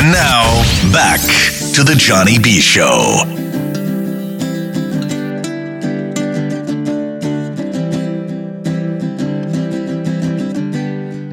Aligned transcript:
And 0.00 0.12
now, 0.12 0.62
back 0.92 1.18
to 1.74 1.82
the 1.82 1.96
Johnny 1.96 2.38
B. 2.38 2.60
Show. 2.60 3.24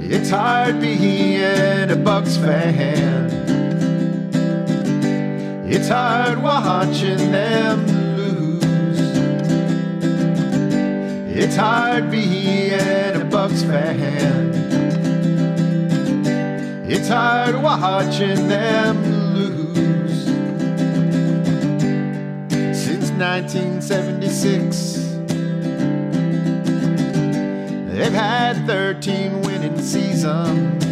It's 0.02 0.32
hard 0.32 0.82
being 0.82 1.92
a 1.92 1.96
Bucks 1.96 2.38
fan. 2.38 3.30
It's 5.70 5.88
hard 5.88 6.42
watching 6.42 7.32
them 7.32 7.86
lose. 8.18 9.00
It's 11.38 11.56
hard 11.56 12.10
being 12.10 12.72
a 12.72 13.28
Bucks 13.30 13.62
fan. 13.62 14.55
It's 16.98 17.10
hard 17.10 17.62
watching 17.62 18.48
them 18.48 18.96
lose. 19.36 20.24
Since 22.74 23.12
1976. 23.12 25.04
They've 27.92 28.14
had 28.14 28.66
13 28.66 29.42
winning 29.42 29.78
seasons. 29.82 30.86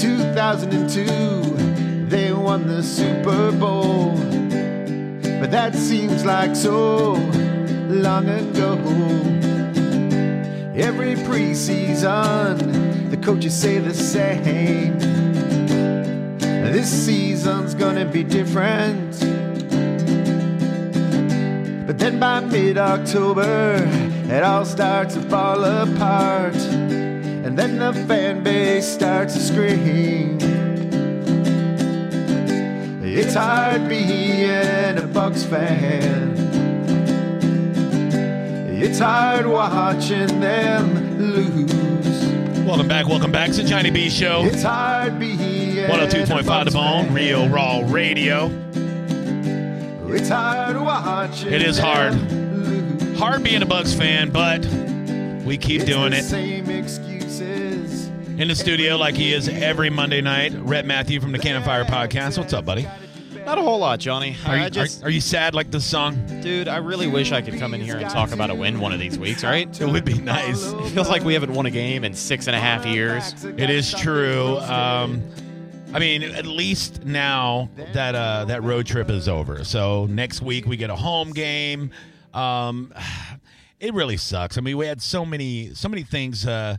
2002, 0.00 2.06
they 2.06 2.32
won 2.32 2.68
the 2.68 2.80
Super 2.80 3.50
Bowl. 3.50 4.14
But 5.40 5.50
that 5.50 5.74
seems 5.74 6.24
like 6.24 6.54
so 6.54 7.14
long 7.88 8.28
ago. 8.28 8.78
Every 10.76 11.16
preseason, 11.16 12.89
the 13.10 13.16
coaches 13.16 13.54
say 13.54 13.78
the 13.78 13.92
same. 13.92 14.96
This 16.38 16.88
season's 16.88 17.74
gonna 17.74 18.04
be 18.04 18.22
different. 18.22 19.18
But 21.86 21.98
then 21.98 22.20
by 22.20 22.38
mid 22.38 22.78
October, 22.78 23.82
it 24.28 24.44
all 24.44 24.64
starts 24.64 25.14
to 25.14 25.22
fall 25.22 25.64
apart. 25.64 26.54
And 26.54 27.58
then 27.58 27.78
the 27.78 27.92
fan 28.06 28.44
base 28.44 28.86
starts 28.86 29.34
to 29.34 29.40
scream. 29.40 30.38
It's 33.02 33.34
hard 33.34 33.88
being 33.88 34.98
a 34.98 35.10
Bucks 35.12 35.42
fan. 35.42 36.30
It's 38.82 39.00
hard 39.00 39.46
watching 39.46 40.40
them 40.40 41.18
lose. 41.18 41.49
Welcome 42.70 42.86
back, 42.86 43.08
welcome 43.08 43.32
back 43.32 43.50
to 43.50 43.62
the 43.62 43.68
Johnny 43.68 43.90
B 43.90 44.08
Show. 44.08 44.44
It's 44.44 44.62
hard 44.62 45.18
being 45.18 45.38
102.5 45.38 46.64
The 46.66 46.70
Bone. 46.70 47.12
Real 47.12 47.48
Raw 47.48 47.82
Radio. 47.84 48.46
It's 50.06 50.28
hard 50.28 50.76
watching. 50.76 51.52
It 51.52 51.62
is 51.62 51.80
hard. 51.80 52.14
Hard 53.16 53.42
being 53.42 53.62
a 53.62 53.66
Bucks 53.66 53.92
fan, 53.92 54.30
but 54.30 54.64
we 55.44 55.58
keep 55.58 55.80
It's 55.80 55.90
doing 55.90 56.12
it. 56.12 56.22
Same 56.22 56.70
excuses. 56.70 58.06
In 58.38 58.46
the 58.46 58.54
studio, 58.54 58.96
like 58.96 59.16
he 59.16 59.32
is 59.32 59.48
every 59.48 59.90
Monday 59.90 60.20
night, 60.20 60.52
Rhett 60.54 60.86
Matthew 60.86 61.20
from 61.20 61.32
the 61.32 61.40
Cannon 61.40 61.64
Fire 61.64 61.84
Podcast. 61.84 62.38
What's 62.38 62.52
up, 62.52 62.64
buddy? 62.64 62.86
Not 63.44 63.58
a 63.58 63.62
whole 63.62 63.78
lot, 63.78 63.98
Johnny. 63.98 64.36
Are 64.46 64.56
you, 64.56 64.62
I 64.64 64.68
just, 64.68 65.02
are, 65.02 65.06
are 65.06 65.10
you 65.10 65.20
sad 65.20 65.54
like 65.54 65.70
this 65.70 65.84
song? 65.84 66.24
dude, 66.40 66.68
I 66.68 66.76
really 66.76 67.06
wish 67.06 67.32
I 67.32 67.42
could 67.42 67.58
come 67.58 67.74
in 67.74 67.80
here 67.80 67.96
and 67.96 68.08
talk 68.08 68.32
about 68.32 68.50
a 68.50 68.54
win 68.54 68.80
one 68.80 68.92
of 68.92 69.00
these 69.00 69.18
weeks, 69.18 69.42
right? 69.44 69.80
It 69.80 69.86
would 69.86 70.04
be 70.04 70.18
nice. 70.18 70.72
It 70.80 70.90
feels 70.90 71.08
like 71.08 71.24
we 71.24 71.34
haven't 71.34 71.52
won 71.52 71.66
a 71.66 71.70
game 71.70 72.04
in 72.04 72.14
six 72.14 72.46
and 72.46 72.56
a 72.56 72.60
half 72.60 72.86
years. 72.86 73.44
It 73.44 73.70
is 73.70 73.92
true. 73.92 74.58
Um, 74.58 75.22
I 75.92 75.98
mean, 75.98 76.22
at 76.22 76.46
least 76.46 77.04
now 77.04 77.68
that 77.92 78.14
uh, 78.14 78.44
that 78.46 78.62
road 78.62 78.86
trip 78.86 79.10
is 79.10 79.28
over. 79.28 79.64
So 79.64 80.06
next 80.06 80.40
week 80.42 80.66
we 80.66 80.76
get 80.76 80.90
a 80.90 80.96
home 80.96 81.32
game. 81.32 81.90
Um, 82.32 82.92
it 83.80 83.92
really 83.94 84.16
sucks. 84.16 84.56
I 84.58 84.60
mean, 84.60 84.76
we 84.76 84.86
had 84.86 85.02
so 85.02 85.24
many 85.24 85.74
so 85.74 85.88
many 85.88 86.02
things 86.02 86.46
uh, 86.46 86.76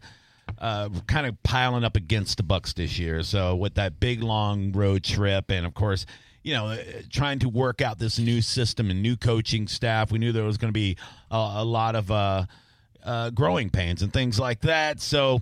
uh, 0.58 0.90
kind 1.08 1.28
of 1.28 1.42
piling 1.44 1.84
up 1.84 1.96
against 1.96 2.38
the 2.38 2.44
Bucks 2.44 2.74
this 2.74 2.98
year. 2.98 3.22
So 3.24 3.56
with 3.56 3.76
that 3.76 4.00
big 4.00 4.24
long 4.24 4.72
road 4.72 5.04
trip, 5.04 5.52
and 5.52 5.66
of 5.66 5.74
course. 5.74 6.06
You 6.44 6.54
know, 6.54 6.68
uh, 6.68 6.78
trying 7.12 7.40
to 7.40 7.50
work 7.50 7.82
out 7.82 8.00
this 8.00 8.18
new 8.18 8.42
system 8.42 8.90
and 8.90 9.02
new 9.02 9.16
coaching 9.16 9.68
staff. 9.68 10.12
We 10.12 10.20
knew 10.20 10.32
there 10.32 10.44
was 10.44 10.58
going 10.58 10.70
to 10.70 10.74
be 10.74 10.98
a, 11.30 11.54
a 11.58 11.66
lot 11.66 11.96
of 11.96 12.10
uh, 12.10 12.46
uh, 13.04 13.30
growing 13.30 13.70
pains 13.70 14.02
and 14.02 14.12
things 14.12 14.40
like 14.40 14.62
that. 14.62 15.00
So 15.00 15.42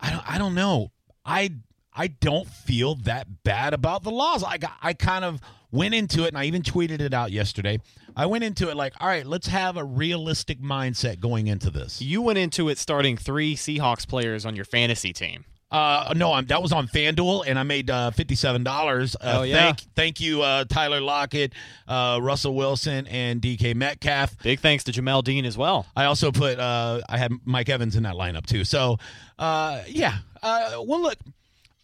I 0.00 0.10
don't, 0.10 0.30
I 0.30 0.38
don't 0.38 0.54
know. 0.54 0.90
I 1.24 1.52
I 1.94 2.08
don't 2.08 2.48
feel 2.48 2.96
that 2.96 3.44
bad 3.44 3.74
about 3.74 4.02
the 4.02 4.10
loss. 4.10 4.42
I 4.42 4.58
I 4.80 4.94
kind 4.94 5.24
of 5.24 5.40
went 5.70 5.94
into 5.94 6.24
it, 6.24 6.28
and 6.28 6.38
I 6.38 6.44
even 6.44 6.62
tweeted 6.62 7.00
it 7.00 7.14
out 7.14 7.30
yesterday. 7.32 7.80
I 8.14 8.26
went 8.26 8.44
into 8.44 8.68
it 8.68 8.76
like, 8.76 8.92
all 9.00 9.08
right, 9.08 9.24
let's 9.24 9.46
have 9.46 9.76
a 9.76 9.84
realistic 9.84 10.60
mindset 10.60 11.18
going 11.18 11.46
into 11.46 11.70
this. 11.70 12.02
You 12.02 12.20
went 12.20 12.38
into 12.38 12.68
it 12.68 12.78
starting 12.78 13.16
three 13.16 13.54
Seahawks 13.56 14.06
players 14.06 14.44
on 14.44 14.54
your 14.54 14.66
fantasy 14.66 15.12
team. 15.12 15.44
Uh, 15.72 16.12
no, 16.14 16.32
I'm, 16.34 16.44
that 16.46 16.62
was 16.62 16.70
on 16.70 16.86
FanDuel, 16.86 17.44
and 17.46 17.58
I 17.58 17.62
made 17.62 17.88
uh, 17.90 18.10
fifty-seven 18.10 18.62
dollars. 18.62 19.16
Uh, 19.16 19.38
Oh, 19.38 19.42
yeah. 19.42 19.56
Thank, 19.56 19.78
thank 19.96 20.20
you, 20.20 20.42
uh, 20.42 20.64
Tyler 20.66 21.00
Lockett, 21.00 21.54
uh, 21.88 22.18
Russell 22.22 22.54
Wilson, 22.54 23.06
and 23.06 23.40
DK 23.40 23.74
Metcalf. 23.74 24.36
Big 24.42 24.60
thanks 24.60 24.84
to 24.84 24.92
Jamel 24.92 25.24
Dean 25.24 25.46
as 25.46 25.56
well. 25.56 25.86
I 25.96 26.04
also 26.04 26.30
put 26.30 26.58
uh, 26.58 27.00
I 27.08 27.16
had 27.16 27.32
Mike 27.46 27.70
Evans 27.70 27.96
in 27.96 28.02
that 28.02 28.14
lineup 28.16 28.44
too. 28.46 28.64
So 28.64 28.98
uh, 29.38 29.82
yeah. 29.88 30.18
Uh, 30.42 30.82
well, 30.84 31.00
look. 31.00 31.16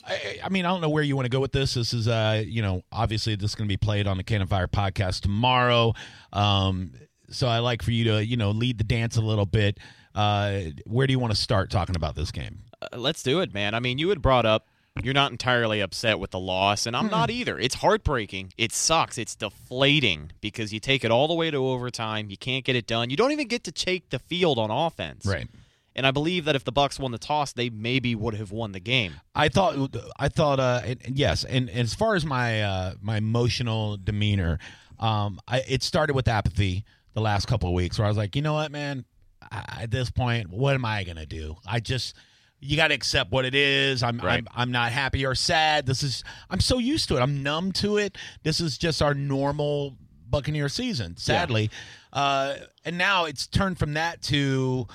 I, 0.06 0.38
I 0.44 0.48
mean, 0.48 0.65
I 0.65 0.69
don't 0.71 0.81
know 0.81 0.88
where 0.88 1.03
you 1.03 1.16
want 1.16 1.27
to 1.27 1.31
go 1.31 1.41
with 1.41 1.53
this. 1.53 1.75
This 1.75 1.93
is, 1.93 2.09
uh, 2.09 2.43
you 2.47 2.62
know, 2.62 2.82
obviously 2.91 3.34
this 3.37 3.50
is 3.50 3.54
going 3.54 3.69
to 3.69 3.72
be 3.72 3.77
played 3.77 4.06
on 4.06 4.16
the 4.16 4.22
Cannon 4.25 4.47
Fire 4.47 4.66
podcast 4.66 5.21
tomorrow. 5.21 5.93
Um, 6.32 6.93
so 7.31 7.47
I 7.47 7.59
like 7.59 7.82
for 7.82 7.91
you 7.91 8.04
to, 8.04 8.25
you 8.25 8.38
know, 8.38 8.50
lead 8.53 8.78
the 8.78 8.84
dance 8.84 9.16
a 9.19 9.21
little 9.21 9.44
bit. 9.44 9.77
Uh, 10.15 10.60
where 10.87 11.06
do 11.06 11.12
you 11.12 11.19
want 11.19 11.34
to 11.34 11.38
start 11.38 11.71
talking 11.71 11.94
about 11.94 12.15
this 12.16 12.31
game? 12.32 12.60
Uh, 12.81 12.97
let's 12.97 13.22
do 13.22 13.41
it, 13.41 13.53
man. 13.53 13.75
I 13.75 13.81
mean, 13.81 13.99
you 13.99 14.09
had 14.11 14.22
brought 14.22 14.47
up 14.47 14.69
you're 15.03 15.15
not 15.15 15.31
entirely 15.31 15.81
upset 15.81 16.19
with 16.19 16.31
the 16.31 16.39
loss, 16.41 16.87
and 16.87 16.97
I'm 16.97 17.09
not 17.09 17.31
either. 17.31 17.59
It's 17.59 17.77
heartbreaking. 17.77 18.53
It 18.56 18.72
sucks. 18.72 19.19
It's 19.19 19.34
deflating 19.34 20.33
because 20.41 20.72
you 20.72 20.81
take 20.81 21.05
it 21.05 21.11
all 21.11 21.28
the 21.28 21.34
way 21.34 21.50
to 21.50 21.56
overtime. 21.59 22.31
You 22.31 22.37
can't 22.37 22.65
get 22.65 22.77
it 22.77 22.87
done. 22.87 23.11
You 23.11 23.16
don't 23.16 23.33
even 23.33 23.49
get 23.49 23.65
to 23.65 23.72
take 23.72 24.11
the 24.11 24.19
field 24.19 24.59
on 24.59 24.71
offense. 24.71 25.25
Right. 25.27 25.49
And 25.94 26.06
I 26.06 26.11
believe 26.12 26.44
that 26.44 26.55
if 26.55 26.65
the 26.65 26.72
Bucks 26.72 26.99
won 26.99 27.11
the 27.11 27.19
toss, 27.19 27.53
they 27.53 27.71
maybe 27.71 28.15
would 28.15 28.34
have 28.34 28.53
won 28.53 28.72
the 28.72 28.81
game. 28.81 29.15
I 29.34 29.49
thought 29.49 29.97
I 30.16 30.28
thought 30.28 30.60
uh 30.60 30.83
yes, 31.09 31.43
and, 31.45 31.69
and 31.69 31.81
as 31.81 31.95
far 31.95 32.15
as 32.15 32.25
my 32.25 32.62
uh 32.62 32.95
my 33.00 33.16
emotional 33.16 33.97
demeanor, 33.97 34.60
um 35.00 35.41
I 35.49 35.62
it 35.69 35.83
started 35.83 36.15
with 36.15 36.28
apathy 36.28 36.84
the 37.15 37.21
last 37.21 37.49
couple 37.49 37.69
of 37.69 37.75
weeks 37.75 37.99
where 37.99 38.06
I 38.06 38.09
was 38.09 38.16
like, 38.16 38.37
you 38.37 38.43
know 38.43 38.55
what, 38.55 38.71
man, 38.71 39.06
I, 39.50 39.81
at 39.83 39.91
this 39.91 40.09
point, 40.09 40.50
what 40.50 40.75
am 40.75 40.84
I 40.84 41.03
gonna 41.03 41.27
do? 41.27 41.56
I 41.66 41.81
just 41.81 42.15
you 42.60 42.76
got 42.76 42.88
to 42.88 42.94
accept 42.94 43.30
what 43.30 43.44
it 43.44 43.54
is. 43.54 44.02
I'm, 44.02 44.19
Right. 44.19 44.38
I'm 44.38 44.48
I'm 44.54 44.72
not 44.72 44.92
happy 44.92 45.24
or 45.24 45.34
sad. 45.34 45.86
This 45.86 46.02
is 46.02 46.24
I'm 46.50 46.60
so 46.60 46.78
used 46.78 47.08
to 47.08 47.16
it. 47.16 47.20
I'm 47.20 47.42
numb 47.42 47.72
to 47.72 47.98
it. 47.98 48.16
This 48.42 48.60
is 48.60 48.76
just 48.78 49.00
our 49.02 49.14
normal 49.14 49.96
Buccaneer 50.30 50.68
season. 50.68 51.16
Sadly, 51.16 51.70
uh, 52.12 52.56
and 52.84 52.98
now 52.98 53.24
it's 53.24 53.47
turned 53.47 53.78
from 53.78 53.94
that 53.94 54.20
to 54.22 54.86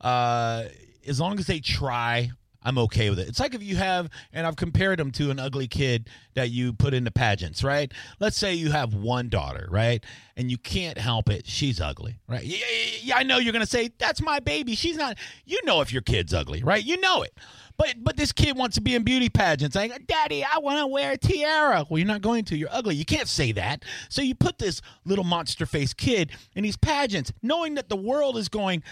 uh, 0.00 0.64
as 1.06 1.20
long 1.20 1.38
as 1.38 1.46
they 1.46 1.60
try, 1.60 2.30
I'm 2.64 2.78
okay 2.78 3.10
with 3.10 3.18
it. 3.18 3.28
It's 3.28 3.40
like 3.40 3.54
if 3.54 3.62
you 3.62 3.76
have, 3.76 4.08
and 4.32 4.46
I've 4.46 4.56
compared 4.56 4.98
them 4.98 5.10
to 5.12 5.30
an 5.30 5.38
ugly 5.38 5.66
kid 5.66 6.08
that 6.34 6.50
you 6.50 6.72
put 6.72 6.94
into 6.94 7.10
pageants, 7.10 7.64
right? 7.64 7.92
Let's 8.20 8.36
say 8.36 8.54
you 8.54 8.70
have 8.70 8.94
one 8.94 9.28
daughter, 9.28 9.68
right? 9.70 10.04
And 10.36 10.50
you 10.50 10.58
can't 10.58 10.98
help 10.98 11.28
it. 11.28 11.46
She's 11.46 11.80
ugly, 11.80 12.18
right? 12.28 12.44
Yeah, 12.44 12.58
yeah, 12.58 12.98
yeah, 13.02 13.16
I 13.16 13.22
know 13.22 13.38
you're 13.38 13.52
going 13.52 13.64
to 13.64 13.70
say, 13.70 13.90
that's 13.98 14.22
my 14.22 14.40
baby. 14.40 14.74
She's 14.74 14.96
not, 14.96 15.18
you 15.44 15.58
know, 15.64 15.80
if 15.80 15.92
your 15.92 16.02
kid's 16.02 16.32
ugly, 16.32 16.62
right? 16.62 16.84
You 16.84 17.00
know 17.00 17.22
it. 17.22 17.34
But 17.78 17.94
but 17.98 18.16
this 18.16 18.32
kid 18.32 18.56
wants 18.56 18.76
to 18.76 18.80
be 18.80 18.94
in 18.94 19.02
beauty 19.02 19.28
pageants. 19.28 19.74
Like, 19.74 20.06
Daddy, 20.06 20.44
I 20.44 20.58
want 20.58 20.78
to 20.78 20.86
wear 20.86 21.12
a 21.12 21.16
tiara. 21.16 21.86
Well, 21.88 21.98
you're 21.98 22.06
not 22.06 22.20
going 22.20 22.44
to. 22.46 22.56
You're 22.56 22.68
ugly. 22.70 22.94
You 22.94 23.04
can't 23.04 23.28
say 23.28 23.52
that. 23.52 23.84
So 24.08 24.22
you 24.22 24.34
put 24.34 24.58
this 24.58 24.82
little 25.04 25.24
monster 25.24 25.66
faced 25.66 25.96
kid 25.96 26.32
in 26.54 26.62
these 26.62 26.76
pageants, 26.76 27.32
knowing 27.42 27.74
that 27.74 27.88
the 27.88 27.96
world 27.96 28.36
is 28.36 28.48
going, 28.48 28.82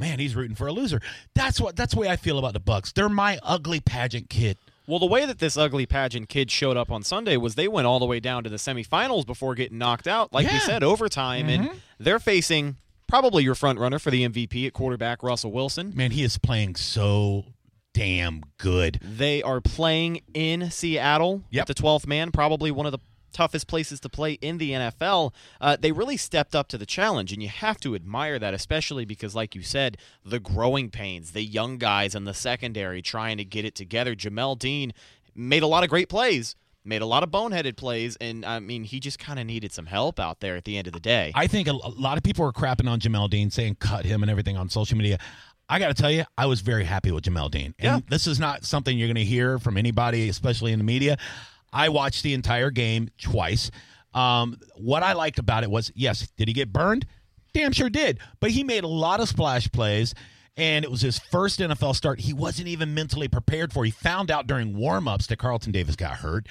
man, 0.00 0.18
he's 0.18 0.34
rooting 0.34 0.56
for 0.56 0.66
a 0.66 0.72
loser. 0.72 1.00
That's 1.36 1.60
what 1.60 1.76
that's 1.76 1.94
the 1.94 2.00
way 2.00 2.08
I 2.08 2.16
feel 2.16 2.38
about 2.38 2.54
the 2.54 2.60
Bucks. 2.60 2.90
They're 2.90 3.08
my 3.08 3.38
ugly 3.44 3.78
pageant 3.78 4.28
kid. 4.28 4.56
Well, 4.88 4.98
the 4.98 5.06
way 5.06 5.24
that 5.26 5.38
this 5.38 5.56
ugly 5.56 5.86
pageant 5.86 6.28
kid 6.28 6.50
showed 6.50 6.76
up 6.76 6.90
on 6.90 7.04
Sunday 7.04 7.36
was 7.36 7.54
they 7.54 7.68
went 7.68 7.86
all 7.86 8.00
the 8.00 8.06
way 8.06 8.18
down 8.18 8.42
to 8.42 8.50
the 8.50 8.56
semifinals 8.56 9.24
before 9.24 9.54
getting 9.54 9.78
knocked 9.78 10.08
out, 10.08 10.32
like 10.32 10.46
we 10.46 10.52
Yeah. 10.52 10.58
Mm-hmm. 10.58 10.66
said, 10.66 10.82
overtime, 10.82 11.48
and 11.48 11.70
they're 12.00 12.18
facing 12.18 12.74
probably 13.06 13.44
your 13.44 13.54
front 13.54 13.78
runner 13.78 14.00
for 14.00 14.10
the 14.10 14.26
MVP 14.28 14.66
at 14.66 14.72
quarterback, 14.72 15.22
Russell 15.22 15.52
Wilson. 15.52 15.92
Man, 15.94 16.10
he 16.10 16.24
is 16.24 16.38
playing 16.38 16.74
so 16.74 17.44
damn 17.94 18.42
good. 18.58 18.98
They 19.02 19.42
are 19.42 19.60
playing 19.60 20.22
in 20.34 20.70
Seattle 20.72 21.42
Yep. 21.50 21.60
at 21.62 21.66
the 21.68 21.74
12th 21.82 22.06
man, 22.08 22.32
probably 22.32 22.70
one 22.72 22.86
of 22.86 22.92
the 22.92 22.98
toughest 23.32 23.66
places 23.66 24.00
to 24.00 24.08
play 24.08 24.34
in 24.34 24.58
the 24.58 24.70
NFL, 24.72 25.32
uh, 25.60 25.76
they 25.80 25.92
really 25.92 26.16
stepped 26.16 26.54
up 26.54 26.68
to 26.68 26.78
the 26.78 26.86
challenge, 26.86 27.32
and 27.32 27.42
you 27.42 27.48
have 27.48 27.78
to 27.80 27.94
admire 27.94 28.38
that, 28.38 28.54
especially 28.54 29.04
because, 29.04 29.34
like 29.34 29.54
you 29.54 29.62
said, 29.62 29.96
the 30.24 30.40
growing 30.40 30.90
pains, 30.90 31.32
the 31.32 31.42
young 31.42 31.78
guys 31.78 32.14
in 32.14 32.24
the 32.24 32.34
secondary 32.34 33.02
trying 33.02 33.36
to 33.38 33.44
get 33.44 33.64
it 33.64 33.74
together. 33.74 34.14
Jamel 34.14 34.58
Dean 34.58 34.92
made 35.34 35.62
a 35.62 35.66
lot 35.66 35.82
of 35.84 35.90
great 35.90 36.08
plays. 36.08 36.56
Made 36.82 37.02
a 37.02 37.06
lot 37.06 37.22
of 37.22 37.30
boneheaded 37.30 37.76
plays, 37.76 38.16
and 38.22 38.42
I 38.42 38.58
mean, 38.58 38.84
he 38.84 39.00
just 39.00 39.18
kind 39.18 39.38
of 39.38 39.44
needed 39.46 39.70
some 39.70 39.84
help 39.84 40.18
out 40.18 40.40
there 40.40 40.56
at 40.56 40.64
the 40.64 40.78
end 40.78 40.86
of 40.86 40.94
the 40.94 40.98
day. 41.00 41.30
I 41.34 41.46
think 41.46 41.68
a, 41.68 41.72
a 41.72 41.92
lot 41.94 42.16
of 42.16 42.22
people 42.24 42.42
are 42.46 42.52
crapping 42.52 42.88
on 42.88 43.00
Jamel 43.00 43.28
Dean, 43.28 43.50
saying 43.50 43.74
cut 43.80 44.06
him 44.06 44.22
and 44.22 44.30
everything 44.30 44.56
on 44.56 44.70
social 44.70 44.96
media. 44.96 45.18
I 45.68 45.78
got 45.78 45.88
to 45.88 45.94
tell 45.94 46.10
you, 46.10 46.24
I 46.38 46.46
was 46.46 46.62
very 46.62 46.84
happy 46.84 47.12
with 47.12 47.22
Jamel 47.24 47.50
Dean. 47.50 47.74
And 47.78 47.98
Yeah. 47.98 48.00
this 48.08 48.26
is 48.26 48.40
not 48.40 48.64
something 48.64 48.96
you're 48.98 49.08
going 49.08 49.14
to 49.16 49.24
hear 49.24 49.58
from 49.58 49.76
anybody, 49.76 50.30
especially 50.30 50.72
in 50.72 50.78
the 50.78 50.84
media. 50.84 51.18
I 51.72 51.88
watched 51.88 52.22
the 52.22 52.34
entire 52.34 52.70
game 52.70 53.10
twice. 53.20 53.70
Um, 54.12 54.58
what 54.76 55.02
I 55.02 55.12
liked 55.12 55.38
about 55.38 55.62
it 55.62 55.70
was, 55.70 55.92
yes, 55.94 56.28
did 56.36 56.48
he 56.48 56.54
get 56.54 56.72
burned? 56.72 57.06
Damn 57.52 57.72
sure 57.72 57.90
did. 57.90 58.18
But 58.40 58.50
he 58.50 58.64
made 58.64 58.84
a 58.84 58.88
lot 58.88 59.20
of 59.20 59.28
splash 59.28 59.70
plays, 59.70 60.14
and 60.56 60.84
it 60.84 60.90
was 60.90 61.00
his 61.00 61.18
first 61.18 61.60
NFL 61.60 61.94
start. 61.94 62.20
He 62.20 62.32
wasn't 62.32 62.68
even 62.68 62.94
mentally 62.94 63.28
prepared 63.28 63.72
for. 63.72 63.84
He 63.84 63.90
found 63.90 64.30
out 64.30 64.46
during 64.46 64.74
warmups 64.74 65.26
that 65.28 65.38
Carlton 65.38 65.72
Davis 65.72 65.96
got 65.96 66.16
hurt. 66.16 66.46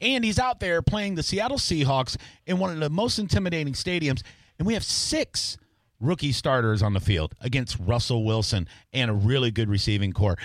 And 0.00 0.24
he's 0.24 0.38
out 0.38 0.60
there 0.60 0.80
playing 0.80 1.16
the 1.16 1.22
Seattle 1.22 1.58
Seahawks 1.58 2.16
in 2.46 2.58
one 2.58 2.72
of 2.72 2.80
the 2.80 2.88
most 2.88 3.18
intimidating 3.18 3.74
stadiums. 3.74 4.22
And 4.58 4.66
we 4.66 4.74
have 4.74 4.84
six 4.84 5.58
rookie 6.00 6.32
starters 6.32 6.82
on 6.82 6.94
the 6.94 7.00
field 7.00 7.34
against 7.40 7.78
Russell 7.78 8.24
Wilson 8.24 8.66
and 8.92 9.10
a 9.10 9.14
really 9.14 9.50
good 9.50 9.68
receiving 9.68 10.12
corps. 10.12 10.38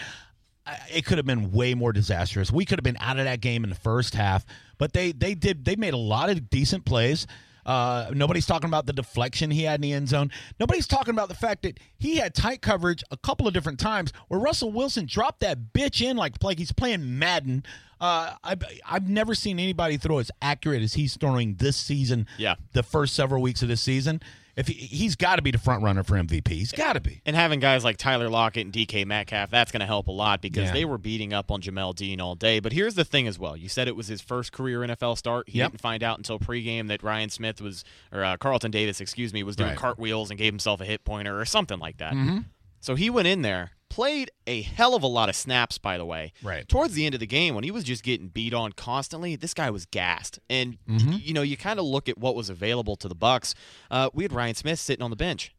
I- 0.65 0.79
It 0.93 1.05
could 1.05 1.17
have 1.17 1.25
been 1.25 1.51
way 1.51 1.73
more 1.73 1.93
disastrous. 1.93 2.51
We 2.51 2.65
could 2.65 2.79
have 2.79 2.83
been 2.83 2.97
out 2.99 3.19
of 3.19 3.25
that 3.25 3.41
game 3.41 3.63
in 3.63 3.69
the 3.69 3.75
first 3.75 4.15
half, 4.15 4.45
but 4.77 4.93
they 4.93 5.11
they 5.11 5.35
did 5.35 5.65
they 5.65 5.75
made 5.75 5.93
a 5.93 5.97
lot 5.97 6.29
of 6.29 6.49
decent 6.49 6.85
plays. 6.85 7.27
Uh, 7.65 8.11
nobody's 8.13 8.45
talking 8.45 8.69
about 8.69 8.85
the 8.85 8.93
deflection 8.93 9.49
he 9.49 9.63
had 9.63 9.75
in 9.75 9.81
the 9.81 9.91
end 9.93 10.07
zone. 10.07 10.29
Nobody's 10.59 10.85
talking 10.85 11.15
about 11.15 11.29
the 11.29 11.35
fact 11.35 11.63
that 11.63 11.79
he 11.97 12.17
had 12.17 12.35
tight 12.35 12.61
coverage 12.61 13.03
a 13.09 13.17
couple 13.17 13.47
of 13.47 13.55
different 13.55 13.79
times 13.79 14.13
where 14.27 14.39
Russell 14.39 14.71
Wilson 14.71 15.07
dropped 15.07 15.39
that 15.39 15.73
bitch 15.73 15.99
in 15.99 16.15
like 16.15 16.43
like 16.43 16.59
he's 16.59 16.71
playing 16.71 17.17
Madden. 17.17 17.63
Uh, 17.99 18.33
I've 18.43 18.61
I've 18.85 19.09
never 19.09 19.33
seen 19.33 19.57
anybody 19.59 19.97
throw 19.97 20.19
as 20.19 20.29
accurate 20.41 20.83
as 20.83 20.93
he's 20.93 21.17
throwing 21.17 21.55
this 21.55 21.75
season. 21.77 22.27
Yeah. 22.37 22.55
the 22.73 22.83
first 22.83 23.15
several 23.15 23.41
weeks 23.41 23.61
of 23.63 23.67
this 23.67 23.81
season. 23.81 24.21
If 24.55 24.67
he, 24.67 24.73
he's 24.73 25.15
got 25.17 25.35
to 25.35 25.41
be 25.41 25.51
the 25.51 25.57
front 25.57 25.83
runner 25.83 26.01
for 26.03 26.13
MVP, 26.15 26.47
he's 26.47 26.71
got 26.71 26.93
to 26.93 27.01
be. 27.01 27.21
And 27.25 27.35
having 27.35 27.59
guys 27.59 27.83
like 27.83 27.97
Tyler 27.97 28.29
Lockett 28.29 28.63
and 28.65 28.73
DK 28.73 29.05
Metcalf, 29.05 29.49
that's 29.51 29.69
going 29.71 29.81
to 29.81 29.85
help 29.85 30.07
a 30.07 30.11
lot 30.11 30.41
because 30.41 30.67
Yeah. 30.67 30.71
they 30.73 30.85
were 30.85 30.97
beating 30.97 31.33
up 31.33 31.51
on 31.51 31.61
Jamel 31.61 31.93
Dean 31.93 32.21
all 32.21 32.35
day. 32.35 32.59
But 32.61 32.71
here's 32.71 32.95
the 32.95 33.03
thing 33.03 33.27
as 33.27 33.37
well. 33.37 33.57
You 33.57 33.67
said 33.67 33.87
it 33.89 33.95
was 33.97 34.07
his 34.07 34.21
first 34.21 34.53
career 34.53 34.79
NFL 34.79 35.17
start. 35.17 35.49
He 35.49 35.57
Yep. 35.59 35.71
didn't 35.71 35.81
find 35.81 36.03
out 36.03 36.17
until 36.17 36.39
pregame 36.39 36.87
that 36.87 37.03
Ryan 37.03 37.29
Smith 37.29 37.59
was, 37.59 37.83
or 38.13 38.23
uh, 38.23 38.37
Carlton 38.37 38.71
Davis, 38.71 39.01
excuse 39.01 39.33
me, 39.33 39.43
was 39.43 39.55
doing 39.57 39.71
Right. 39.71 39.77
cartwheels 39.77 40.29
and 40.29 40.37
gave 40.37 40.53
himself 40.53 40.79
a 40.79 40.85
hip 40.85 41.03
pointer 41.03 41.37
or 41.39 41.43
something 41.45 41.79
like 41.79 41.97
that. 41.97 42.13
Mm-hmm. 42.13 42.37
So 42.81 42.95
he 42.95 43.09
went 43.09 43.27
in 43.27 43.41
there, 43.41 43.71
played 43.89 44.29
a 44.45 44.61
hell 44.61 44.93
of 44.95 45.01
a 45.03 45.07
lot 45.07 45.29
of 45.29 45.35
snaps, 45.35 45.77
by 45.77 45.97
the 45.97 46.05
way. 46.05 46.33
Right. 46.43 46.67
Towards 46.67 46.93
the 46.93 47.05
end 47.05 47.15
of 47.15 47.19
the 47.19 47.27
game, 47.27 47.55
when 47.55 47.63
he 47.63 47.71
was 47.71 47.83
just 47.83 48.03
getting 48.03 48.27
beat 48.27 48.53
on 48.53 48.73
constantly, 48.73 49.35
this 49.35 49.53
guy 49.53 49.69
was 49.71 49.85
gassed. 49.85 50.39
And 50.49 50.77
Mm-hmm. 50.87 51.13
you 51.19 51.33
know, 51.33 51.41
you 51.41 51.57
kind 51.57 51.79
of 51.79 51.85
look 51.85 52.07
at 52.09 52.17
what 52.17 52.35
was 52.35 52.49
available 52.49 52.95
to 52.97 53.07
the 53.07 53.15
Bucks. 53.15 53.55
Uh, 53.89 54.09
we 54.13 54.23
had 54.23 54.33
Ryan 54.33 54.55
Smith 54.55 54.79
sitting 54.79 55.03
on 55.03 55.09
the 55.09 55.15
bench. 55.15 55.53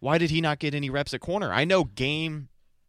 Why 0.00 0.18
did 0.18 0.30
he 0.30 0.40
not 0.40 0.60
get 0.60 0.74
any 0.74 0.90
reps 0.90 1.12
at 1.14 1.20
corner? 1.20 1.52
I 1.52 1.64
know 1.64 1.82
game 1.84 2.48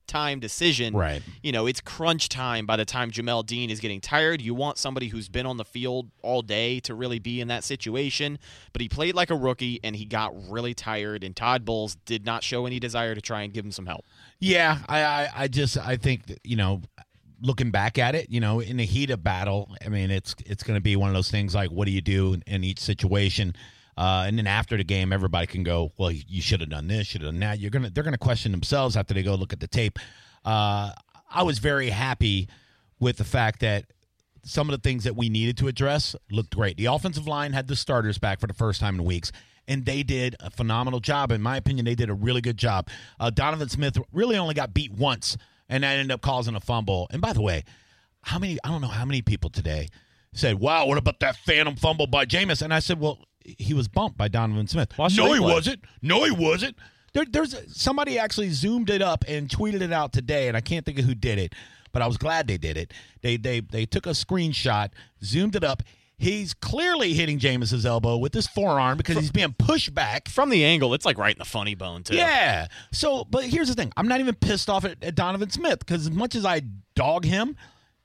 time 0.10 0.42
decision. 0.42 0.94
Right. 0.94 1.22
You 1.42 1.54
know, 1.54 1.66
it's 1.66 1.80
crunch 1.80 2.28
time 2.28 2.66
by 2.66 2.76
the 2.76 2.84
time 2.84 3.12
Jamel 3.12 3.46
Dean 3.46 3.70
is 3.70 3.80
getting 3.80 4.02
tired. 4.02 4.42
You 4.42 4.54
want 4.54 4.78
somebody 4.78 5.08
who's 5.08 5.30
been 5.30 5.46
on 5.46 5.56
the 5.56 5.64
field 5.64 6.10
all 6.22 6.42
day 6.42 6.82
to 6.82 6.94
really 6.94 7.20
be 7.20 7.40
in 7.40 7.48
that 7.48 7.64
situation. 7.64 8.38
But 8.74 8.82
he 8.82 8.90
played 8.90 9.16
like 9.16 9.30
a 9.30 9.36
rookie 9.36 9.80
and 9.84 9.96
he 9.96 10.04
got 10.04 10.34
really 10.50 10.74
tired. 10.74 11.24
And 11.24 11.34
Todd 11.36 11.64
Bowles 11.64 11.96
did 11.96 12.26
not 12.26 12.44
show 12.44 12.66
any 12.66 12.80
desire 12.80 13.16
to 13.16 13.22
try 13.22 13.44
and 13.44 13.54
give 13.54 13.64
him 13.64 13.72
some 13.72 13.86
help. 13.86 14.04
Yeah, 14.40 14.80
I, 14.90 15.04
I, 15.04 15.30
I 15.36 15.48
just 15.48 15.78
I 15.78 15.96
think 15.96 16.28
that, 16.28 16.40
you 16.44 16.56
know, 16.58 16.82
looking 17.42 17.72
back 17.72 17.98
at 17.98 18.16
it, 18.16 18.30
you 18.30 18.40
know, 18.40 18.60
in 18.60 18.78
the 18.78 18.86
heat 18.86 19.10
of 19.10 19.24
battle, 19.24 19.74
I 19.86 19.90
mean, 19.90 20.12
it's 20.12 20.36
it's 20.46 20.64
going 20.64 20.76
to 20.76 20.82
be 20.82 20.96
one 20.96 21.10
of 21.10 21.16
those 21.16 21.32
things 21.32 21.56
like, 21.56 21.72
what 21.72 21.86
do 21.86 21.92
you 21.92 22.02
do 22.02 22.34
in, 22.34 22.44
in 22.48 22.64
each 22.64 22.80
situation? 22.80 23.54
Uh, 24.00 24.24
and 24.26 24.38
then 24.38 24.48
after 24.48 24.78
the 24.78 24.84
game, 24.84 25.12
everybody 25.12 25.46
can 25.46 25.62
go, 25.62 25.92
well, 25.98 26.10
you 26.10 26.42
should 26.42 26.62
have 26.62 26.70
done 26.70 26.88
this, 26.88 27.06
should 27.06 27.22
have 27.22 27.32
done 27.32 27.42
that. 27.42 27.60
You're 27.60 27.70
gonna 27.70 27.90
they're 27.90 28.04
gonna 28.04 28.18
question 28.18 28.54
themselves 28.54 28.96
after 28.96 29.14
they 29.14 29.22
go 29.22 29.36
look 29.36 29.52
at 29.52 29.60
the 29.60 29.68
tape. 29.68 30.00
Uh, 30.46 30.92
I 31.30 31.44
was 31.44 31.60
very 31.60 31.90
happy 31.90 32.48
with 33.02 33.18
the 33.18 33.26
fact 33.26 33.60
that 33.60 33.84
some 34.46 34.70
of 34.70 34.72
the 34.72 34.90
things 34.90 35.04
that 35.04 35.18
we 35.18 35.28
needed 35.28 35.58
to 35.58 35.68
address 35.68 36.16
looked 36.32 36.56
great. 36.56 36.78
The 36.78 36.86
offensive 36.86 37.28
line 37.28 37.52
had 37.52 37.68
the 37.68 37.76
starters 37.76 38.18
back 38.18 38.40
for 38.40 38.48
the 38.48 38.54
first 38.54 38.80
time 38.80 38.96
in 38.96 39.04
weeks, 39.04 39.34
and 39.68 39.86
they 39.86 40.02
did 40.02 40.38
a 40.40 40.50
phenomenal 40.50 41.02
job. 41.02 41.34
In 41.34 41.42
my 41.42 41.58
opinion, 41.58 41.84
they 41.84 41.96
did 41.96 42.10
a 42.10 42.14
really 42.14 42.40
good 42.40 42.58
job. 42.58 42.88
Uh, 43.20 43.30
Donovan 43.32 43.68
Smith 43.68 43.98
really 44.14 44.38
only 44.38 44.54
got 44.54 44.74
beat 44.74 44.94
once, 44.94 45.36
and 45.68 45.84
that 45.84 45.98
ended 45.98 46.14
up 46.14 46.22
causing 46.22 46.56
a 46.56 46.62
fumble. 46.62 47.08
And 47.12 47.22
by 47.22 47.34
the 47.34 47.42
way, 47.42 47.66
how 48.22 48.40
many? 48.40 48.60
I 48.64 48.70
don't 48.70 48.80
know 48.80 48.88
how 48.88 49.04
many 49.04 49.22
people 49.22 49.50
today 49.50 49.90
said, 50.32 50.62
"Wow, 50.62 50.86
what 50.86 50.98
about 50.98 51.20
that 51.20 51.36
phantom 51.36 51.76
fumble 51.76 52.08
by 52.08 52.26
Jameis?" 52.26 52.62
And 52.62 52.74
I 52.74 52.80
said, 52.80 52.98
"Well, 53.02 53.20
he 53.58 53.74
was 53.74 53.88
bumped 53.88 54.18
by 54.18 54.28
Donovan 54.28 54.68
Smith." 54.68 54.98
Watch 54.98 55.18
no, 55.18 55.34
he 55.34 55.40
wasn't. 55.40 55.84
No, 56.02 56.24
he 56.24 56.32
wasn't. 56.32 56.78
There, 57.14 57.26
there's 57.26 57.56
somebody 57.76 58.20
actually 58.20 58.50
zoomed 58.52 58.90
it 58.90 59.02
up 59.02 59.26
and 59.28 59.50
tweeted 59.50 59.82
it 59.82 59.92
out 59.92 60.14
today, 60.14 60.48
and 60.48 60.56
I 60.56 60.62
can't 60.62 60.86
think 60.86 61.00
of 61.00 61.06
who 61.06 61.16
did 61.16 61.40
it, 61.40 61.54
but 61.92 62.02
I 62.02 62.08
was 62.08 62.18
glad 62.18 62.48
they 62.48 62.58
did 62.58 62.78
it. 62.78 62.94
They 63.22 63.38
they 63.38 63.62
they 63.62 63.86
took 63.86 64.06
a 64.06 64.12
screenshot, 64.12 64.90
zoomed 65.24 65.56
it 65.56 65.64
up. 65.64 65.84
He's 66.18 66.54
clearly 66.54 67.14
hitting 67.14 67.40
Jameis's 67.40 67.86
elbow 67.86 68.18
with 68.18 68.34
his 68.34 68.46
forearm 68.46 68.98
because 68.98 69.16
he's 69.16 69.32
being 69.32 69.56
pushed 69.58 69.94
back. 69.94 70.28
From 70.28 70.50
the 70.50 70.66
angle, 70.66 70.94
it's 70.94 71.06
like 71.06 71.18
right 71.18 71.34
in 71.34 71.40
the 71.40 71.46
funny 71.46 71.76
bone, 71.76 72.04
too. 72.04 72.18
Yeah. 72.18 72.68
So, 72.92 73.24
but 73.24 73.46
here's 73.46 73.70
the 73.70 73.74
thing: 73.74 73.94
I'm 73.96 74.08
not 74.08 74.20
even 74.20 74.36
pissed 74.36 74.70
off 74.70 74.84
at, 74.84 75.02
at 75.02 75.16
Donovan 75.16 75.50
Smith 75.50 75.80
because 75.80 76.08
as 76.08 76.12
much 76.12 76.36
as 76.36 76.46
I 76.46 76.62
dog 76.94 77.24
him, 77.24 77.56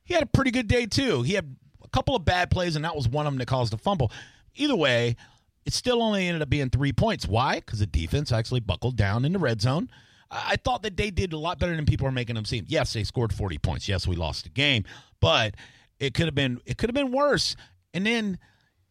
he 0.04 0.14
had 0.14 0.22
a 0.22 0.26
pretty 0.26 0.52
good 0.52 0.68
day 0.68 0.86
too. 0.86 1.22
He 1.22 1.34
had 1.34 1.56
a 1.82 1.88
couple 1.88 2.14
of 2.14 2.24
bad 2.24 2.50
plays, 2.50 2.76
and 2.76 2.84
that 2.84 2.94
was 2.94 3.08
one 3.08 3.26
of 3.26 3.32
them 3.32 3.38
that 3.38 3.46
caused 3.46 3.74
a 3.74 3.78
fumble. 3.78 4.12
Either 4.54 4.76
way, 4.76 5.16
it 5.64 5.72
still 5.72 6.02
only 6.02 6.26
ended 6.26 6.42
up 6.42 6.50
being 6.50 6.70
three 6.70 6.92
points. 6.92 7.26
Why? 7.26 7.56
Because 7.56 7.78
the 7.78 7.86
defense 7.86 8.32
actually 8.32 8.60
buckled 8.60 8.96
down 8.96 9.24
in 9.24 9.32
the 9.32 9.38
red 9.38 9.60
zone. 9.60 9.88
I 10.30 10.56
thought 10.56 10.82
that 10.82 10.96
they 10.96 11.10
did 11.10 11.32
a 11.32 11.38
lot 11.38 11.58
better 11.58 11.76
than 11.76 11.86
people 11.86 12.06
are 12.06 12.12
making 12.12 12.34
them 12.34 12.44
seem. 12.44 12.64
Yes, 12.66 12.92
they 12.92 13.04
scored 13.04 13.32
40 13.32 13.58
points. 13.58 13.88
Yes, 13.88 14.06
we 14.06 14.16
lost 14.16 14.44
the 14.44 14.50
game, 14.50 14.84
but 15.20 15.54
it 16.00 16.14
could 16.14 16.26
have 16.26 16.34
been 16.34 16.60
it 16.66 16.76
could 16.76 16.90
have 16.90 16.94
been 16.94 17.12
worse. 17.12 17.56
And 17.92 18.04
then 18.04 18.38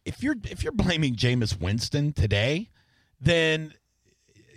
if 0.04 0.22
you're 0.22 0.36
if 0.44 0.62
you're 0.62 0.72
blaming 0.72 1.14
Jameis 1.14 1.60
Winston 1.60 2.12
today, 2.12 2.70
then 3.20 3.74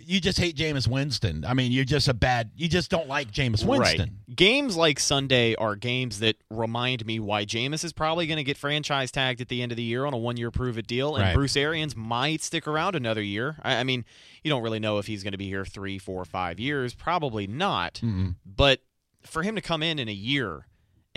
you 0.08 0.22
just 0.22 0.38
hate 0.38 0.56
Jameis 0.56 0.88
Winston. 0.88 1.44
I 1.46 1.52
mean, 1.52 1.70
you're 1.70 1.84
just 1.84 2.08
a 2.08 2.14
bad. 2.14 2.50
You 2.56 2.66
just 2.66 2.90
don't 2.90 3.08
like 3.08 3.30
Jameis 3.30 3.62
Winston. 3.62 4.00
Right. 4.26 4.36
Games 4.36 4.74
like 4.74 4.98
Sunday 4.98 5.54
are 5.56 5.76
games 5.76 6.20
that 6.20 6.36
remind 6.50 7.04
me 7.04 7.20
why 7.20 7.44
Jameis 7.44 7.84
is 7.84 7.92
probably 7.92 8.26
going 8.26 8.38
to 8.38 8.42
get 8.42 8.56
franchise 8.56 9.10
tagged 9.10 9.42
at 9.42 9.48
the 9.48 9.60
end 9.60 9.70
of 9.70 9.76
the 9.76 9.82
year 9.82 10.06
on 10.06 10.14
a 10.14 10.16
one 10.16 10.38
year 10.38 10.50
prove 10.50 10.78
it 10.78 10.86
deal, 10.86 11.14
and 11.14 11.24
Right. 11.24 11.34
Bruce 11.34 11.56
Arians 11.58 11.94
might 11.94 12.40
stick 12.40 12.66
around 12.66 12.96
another 12.96 13.20
year. 13.20 13.56
I, 13.62 13.74
I 13.76 13.84
mean, 13.84 14.06
you 14.42 14.48
don't 14.48 14.62
really 14.62 14.78
know 14.80 14.96
if 14.96 15.06
he's 15.06 15.22
going 15.22 15.32
to 15.32 15.38
be 15.38 15.48
here 15.48 15.66
three, 15.66 15.98
four, 15.98 16.24
five 16.24 16.58
years. 16.58 16.94
Probably 16.94 17.46
not. 17.46 18.00
But 18.46 18.80
for 19.26 19.42
him 19.42 19.56
to 19.56 19.60
come 19.60 19.82
in 19.82 19.98
in 19.98 20.08
a 20.08 20.12
year 20.12 20.67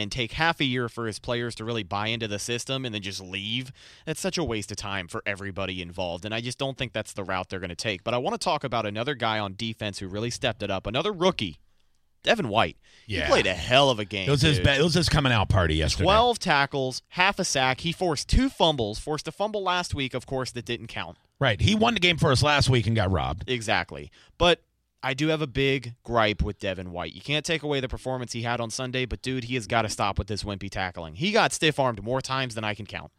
and 0.01 0.11
take 0.11 0.33
half 0.33 0.59
a 0.59 0.65
year 0.65 0.89
for 0.89 1.07
his 1.07 1.19
players 1.19 1.55
to 1.55 1.63
really 1.63 1.83
buy 1.83 2.07
into 2.07 2.27
the 2.27 2.39
system 2.39 2.83
and 2.85 2.93
then 2.93 3.01
just 3.01 3.21
leave, 3.21 3.71
that's 4.05 4.19
such 4.19 4.37
a 4.37 4.43
waste 4.43 4.71
of 4.71 4.77
time 4.77 5.07
for 5.07 5.21
everybody 5.25 5.81
involved. 5.81 6.25
And 6.25 6.33
I 6.33 6.41
just 6.41 6.57
don't 6.57 6.77
think 6.77 6.91
that's 6.91 7.13
the 7.13 7.23
route 7.23 7.49
they're 7.49 7.59
going 7.59 7.69
to 7.69 7.75
take. 7.75 8.03
But 8.03 8.13
I 8.13 8.17
want 8.17 8.33
to 8.33 8.43
talk 8.43 8.63
about 8.63 8.85
another 8.85 9.15
guy 9.15 9.39
on 9.39 9.55
defense 9.55 9.99
who 9.99 10.07
really 10.07 10.29
stepped 10.29 10.63
it 10.63 10.71
up, 10.71 10.87
another 10.87 11.13
rookie. 11.13 11.59
Devin 12.23 12.49
White. 12.49 12.77
Yeah. 13.07 13.25
He 13.25 13.31
played 13.31 13.47
a 13.47 13.53
hell 13.53 13.89
of 13.89 13.99
a 13.99 14.05
game. 14.05 14.27
It 14.27 14.31
was 14.31 14.41
his. 14.41 14.59
It 14.59 14.83
was 14.83 14.93
his 14.93 15.09
coming 15.09 15.31
out 15.31 15.49
party 15.49 15.75
yesterday. 15.75 16.03
12 16.03 16.37
tackles, 16.37 17.01
half 17.09 17.39
a 17.39 17.43
sack. 17.43 17.81
He 17.81 17.91
forced 17.91 18.29
two 18.29 18.49
fumbles, 18.49 18.99
forced 18.99 19.27
a 19.27 19.31
fumble 19.31 19.63
last 19.63 19.95
week, 19.95 20.13
of 20.13 20.25
course, 20.25 20.51
that 20.51 20.65
didn't 20.65 20.87
count. 20.87 21.17
Right. 21.39 21.59
He 21.59 21.73
won 21.73 21.95
the 21.95 21.99
game 21.99 22.17
for 22.17 22.31
us 22.31 22.43
last 22.43 22.69
week 22.69 22.85
and 22.85 22.95
got 22.95 23.11
robbed. 23.11 23.49
Exactly. 23.49 24.11
But 24.37 24.61
I 25.03 25.13
do 25.13 25.29
have 25.29 25.41
a 25.41 25.47
big 25.47 25.95
gripe 26.03 26.41
with 26.43 26.59
Devin 26.59 26.91
White. 26.91 27.13
You 27.13 27.21
can't 27.21 27.45
take 27.45 27.63
away 27.63 27.79
the 27.79 27.89
performance 27.89 28.33
he 28.33 28.43
had 28.43 28.61
on 28.61 28.69
Sunday, 28.69 29.05
but 29.05 29.21
dude, 29.21 29.45
he 29.45 29.55
has 29.55 29.65
got 29.67 29.81
to 29.83 29.89
stop 29.89 30.17
with 30.19 30.27
this 30.27 30.43
wimpy 30.43 30.69
tackling. 30.69 31.15
He 31.15 31.31
got 31.31 31.53
stiff 31.53 31.79
armed 31.79 32.03
more 32.03 32.21
times 32.21 32.55
than 32.55 32.63
I 32.63 32.73
can 32.75 32.85
count. 32.85 33.11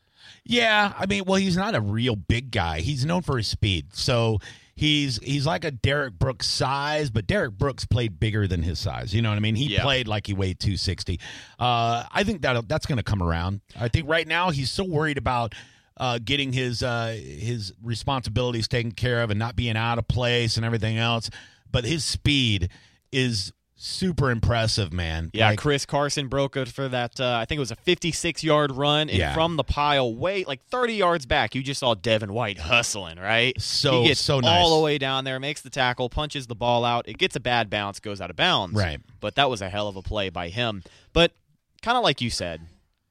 Yeah, 0.45 0.93
I 0.97 1.07
mean, 1.07 1.25
well, 1.27 1.37
he's 1.41 1.57
not 1.57 1.75
a 1.75 1.81
real 1.81 2.15
big 2.15 2.53
guy. 2.53 2.81
He's 2.81 3.05
known 3.05 3.23
for 3.23 3.37
his 3.37 3.49
speed. 3.49 3.87
So 3.95 4.39
he's 4.77 5.19
he's 5.23 5.47
like 5.47 5.65
a 5.65 5.73
Derrick 5.73 6.17
Brooks 6.19 6.47
size, 6.47 7.11
but 7.11 7.27
Derrick 7.27 7.59
Brooks 7.59 7.85
played 7.85 8.21
bigger 8.21 8.47
than 8.47 8.63
his 8.63 8.79
size. 8.79 9.13
You 9.13 9.21
know 9.21 9.31
what 9.31 9.37
I 9.37 9.41
mean? 9.41 9.57
He 9.57 9.67
Yeah. 9.75 9.83
played 9.83 10.07
like 10.07 10.29
he 10.29 10.33
weighed 10.33 10.61
260. 10.61 11.19
Uh, 11.59 12.05
I 12.13 12.23
think 12.23 12.43
that 12.43 12.69
that's 12.69 12.87
going 12.87 12.99
to 12.99 13.03
come 13.03 13.21
around. 13.23 13.63
I 13.79 13.89
think 13.89 14.09
right 14.09 14.27
now 14.29 14.51
he's 14.51 14.71
so 14.71 14.85
worried 14.85 15.19
about 15.19 15.55
uh, 15.97 16.19
getting 16.25 16.53
his 16.53 16.85
uh, 16.85 17.19
his 17.21 17.73
responsibilities 17.83 18.69
taken 18.69 18.93
care 18.93 19.23
of 19.23 19.31
and 19.31 19.39
not 19.39 19.57
being 19.57 19.77
out 19.77 19.99
of 19.99 20.07
place 20.09 20.57
and 20.57 20.65
everything 20.65 20.99
else. 20.99 21.31
But 21.73 21.85
his 21.85 22.05
speed 22.05 22.69
is 23.11 23.53
super 23.75 24.31
impressive, 24.31 24.93
man. 24.93 25.29
Yeah, 25.35 25.49
Like, 25.51 25.59
Chris 25.59 25.85
Carson 25.85 26.29
broke 26.29 26.57
it 26.57 26.69
for 26.69 26.89
that. 26.89 27.19
Uh, 27.21 27.35
I 27.43 27.47
think 27.47 27.57
it 27.57 27.61
was 27.61 27.73
a 27.73 27.77
56 27.77 28.45
yard 28.45 28.71
run, 28.71 29.09
and 29.09 29.19
Yeah. 29.19 29.35
from 29.35 29.57
the 29.57 29.65
pile, 29.65 30.15
way 30.15 30.45
like 30.45 30.65
30 30.67 30.95
yards 30.95 31.27
back, 31.27 31.57
you 31.57 31.63
just 31.65 31.81
saw 31.81 31.95
Devin 31.95 32.33
White 32.33 32.59
hustling. 32.59 33.19
Right, 33.19 33.61
So- 33.61 34.03
he 34.03 34.09
gets 34.09 34.21
so 34.21 34.41
all 34.45 34.77
the 34.77 34.85
way 34.85 34.99
down 34.99 35.25
there, 35.25 35.41
makes 35.41 35.63
the 35.63 35.71
tackle, 35.71 36.09
punches 36.09 36.47
the 36.47 36.55
ball 36.55 36.85
out. 36.85 37.09
It 37.09 37.19
gets 37.19 37.35
a 37.35 37.41
bad 37.41 37.71
bounce, 37.71 37.99
goes 37.99 38.21
out 38.21 38.31
of 38.31 38.37
bounds. 38.37 38.77
Right. 38.77 39.01
but 39.21 39.35
that 39.37 39.49
was 39.51 39.61
a 39.63 39.69
hell 39.69 39.89
of 39.89 39.97
a 39.97 40.03
play 40.03 40.29
by 40.31 40.49
him. 40.49 40.83
But 41.13 41.33
kind 41.81 41.97
of 41.97 42.05
like 42.05 42.21
you 42.21 42.31
said. 42.31 42.61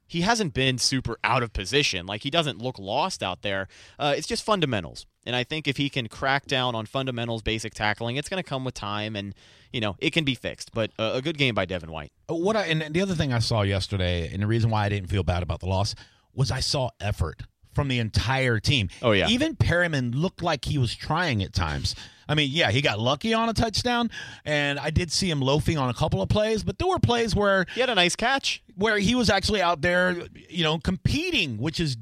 He 0.08 0.22
hasn't 0.22 0.54
been 0.54 0.78
super 0.78 1.18
out 1.24 1.42
of 1.42 1.54
position. 1.54 2.06
Like 2.06 2.24
he 2.24 2.30
doesn't 2.30 2.60
look 2.60 2.78
lost 2.78 3.24
out 3.24 3.44
there. 3.44 3.70
Uh, 3.98 4.14
it's 4.18 4.28
just 4.28 4.44
fundamentals, 4.44 5.06
and 5.26 5.36
I 5.36 5.44
think 5.44 5.68
if 5.68 5.78
he 5.78 5.90
can 5.90 6.08
crack 6.08 6.46
down 6.46 6.76
on 6.76 6.86
fundamentals, 6.86 7.42
basic 7.42 7.74
tackling, 7.74 8.16
it's 8.16 8.30
going 8.30 8.42
to 8.42 8.48
come 8.50 8.64
with 8.66 8.74
time, 8.74 9.16
and 9.16 9.34
you 9.72 9.82
know 9.82 9.96
it 10.00 10.12
can 10.12 10.24
be 10.24 10.36
fixed. 10.36 10.72
But 10.74 10.92
uh, 11.00 11.12
a 11.16 11.22
good 11.22 11.38
game 11.38 11.56
by 11.56 11.66
Devin 11.66 11.92
White. 11.92 12.12
what 12.28 12.56
I 12.56 12.66
and 12.66 12.94
the 12.94 13.02
other 13.02 13.16
thing 13.16 13.32
I 13.34 13.40
saw 13.40 13.62
yesterday, 13.62 14.30
and 14.32 14.42
the 14.44 14.48
reason 14.48 14.70
why 14.70 14.86
I 14.86 14.90
didn't 14.90 15.10
feel 15.10 15.24
bad 15.24 15.44
about 15.44 15.60
the 15.60 15.68
loss 15.68 15.96
was 16.34 16.52
I 16.52 16.60
saw 16.60 16.90
effort 17.00 17.44
from 17.74 17.88
the 17.88 18.00
entire 18.00 18.60
team. 18.60 18.90
Oh, 19.02 19.12
yeah. 19.14 19.28
even 19.30 19.56
Perriman 19.56 20.14
looked 20.14 20.42
like 20.44 20.66
he 20.66 20.78
was 20.78 20.94
trying 20.94 21.42
at 21.42 21.54
times. 21.54 21.96
I 22.28 22.36
mean, 22.36 22.50
yeah, 22.52 22.70
he 22.72 22.82
got 22.82 23.00
lucky 23.00 23.34
on 23.34 23.48
a 23.50 23.54
touchdown, 23.54 24.10
and 24.46 24.78
I 24.80 24.90
did 24.90 25.12
see 25.12 25.30
him 25.30 25.42
loafing 25.42 25.78
on 25.78 25.90
a 25.90 25.94
couple 25.94 26.22
of 26.22 26.28
plays, 26.30 26.64
but 26.64 26.80
there 26.80 26.88
were 26.88 27.00
plays 27.00 27.34
where 27.36 27.66
He 27.74 27.80
had 27.82 27.90
a 27.90 27.96
nice 27.96 28.16
catch. 28.16 28.62
where 28.76 28.98
he 28.98 29.16
was 29.16 29.30
actually 29.30 29.62
out 29.62 29.82
there, 29.82 30.16
you 30.50 30.64
know, 30.64 30.80
competing, 30.80 31.58
which 31.58 31.80
is 31.80 31.98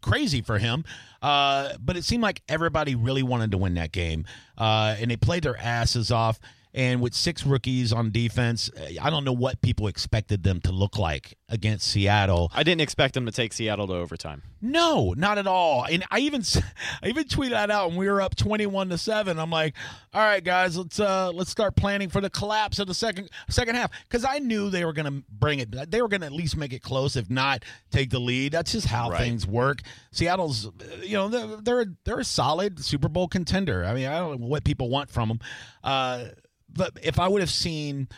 crazy 0.00 0.42
for 0.42 0.58
him. 0.58 0.84
Uh, 1.22 1.74
but 1.78 1.96
it 1.96 2.04
seemed 2.04 2.22
like 2.22 2.42
everybody 2.48 2.94
really 2.94 3.22
wanted 3.22 3.50
to 3.50 3.58
win 3.58 3.74
that 3.74 3.92
game, 3.92 4.24
uh, 4.56 4.96
and 4.98 5.10
they 5.10 5.16
played 5.16 5.42
their 5.42 5.56
asses 5.56 6.10
off. 6.10 6.40
And 6.72 7.00
with 7.00 7.14
six 7.14 7.44
rookies 7.44 7.92
on 7.92 8.10
defense, 8.12 8.70
I 9.00 9.10
don't 9.10 9.24
know 9.24 9.32
what 9.32 9.60
people 9.60 9.88
expected 9.88 10.44
them 10.44 10.60
to 10.60 10.70
look 10.72 10.96
like 10.98 11.36
against 11.48 11.88
Seattle. 11.88 12.50
I 12.54 12.62
didn't 12.62 12.80
expect 12.82 13.14
them 13.14 13.26
to 13.26 13.32
take 13.32 13.52
Seattle 13.52 13.88
to 13.88 13.94
overtime. 13.94 14.42
No, 14.62 15.12
not 15.16 15.36
at 15.38 15.48
all. 15.48 15.84
And 15.90 16.04
I 16.12 16.20
even 16.20 16.42
I 17.02 17.08
even 17.08 17.24
tweeted 17.24 17.50
that 17.50 17.70
out 17.72 17.88
when 17.88 17.96
we 17.98 18.08
were 18.08 18.20
up 18.22 18.36
twenty-one 18.36 18.88
to 18.90 18.98
seven. 18.98 19.38
I'm 19.38 19.50
like, 19.50 19.74
all 20.14 20.20
right, 20.20 20.44
guys, 20.44 20.76
let's 20.76 21.00
uh 21.00 21.32
let's 21.34 21.50
start 21.50 21.74
planning 21.74 22.08
for 22.08 22.20
the 22.20 22.30
collapse 22.30 22.78
of 22.78 22.86
the 22.86 22.94
second 22.94 23.30
second 23.48 23.74
half 23.74 23.90
because 24.04 24.24
I 24.24 24.38
knew 24.38 24.70
they 24.70 24.84
were 24.84 24.92
going 24.92 25.06
to 25.12 25.24
bring 25.28 25.58
it. 25.58 25.90
They 25.90 26.00
were 26.02 26.08
going 26.08 26.20
to 26.20 26.26
at 26.26 26.32
least 26.32 26.56
make 26.56 26.72
it 26.72 26.82
close, 26.82 27.16
if 27.16 27.28
not 27.30 27.64
take 27.90 28.10
the 28.10 28.20
lead. 28.20 28.52
That's 28.52 28.70
just 28.72 28.86
how 28.86 29.10
Right. 29.10 29.18
things 29.20 29.44
work. 29.46 29.80
Seattle's, 30.12 30.66
uh, 30.66 30.70
you 31.02 31.14
know, 31.14 31.28
they're 31.28 31.56
they're, 31.62 31.86
they're 32.04 32.20
a 32.20 32.24
solid 32.24 32.84
Super 32.84 33.08
Bowl 33.08 33.26
contender. 33.26 33.84
I 33.84 33.94
mean, 33.94 34.06
I 34.06 34.18
don't 34.18 34.40
know 34.40 34.46
what 34.46 34.62
people 34.62 34.88
want 34.88 35.10
from 35.10 35.28
them. 35.28 35.40
Uh, 35.82 36.24
but 36.72 36.92
if 37.02 37.18
I 37.18 37.28
would 37.28 37.40
have 37.40 37.50
seen 37.50 38.08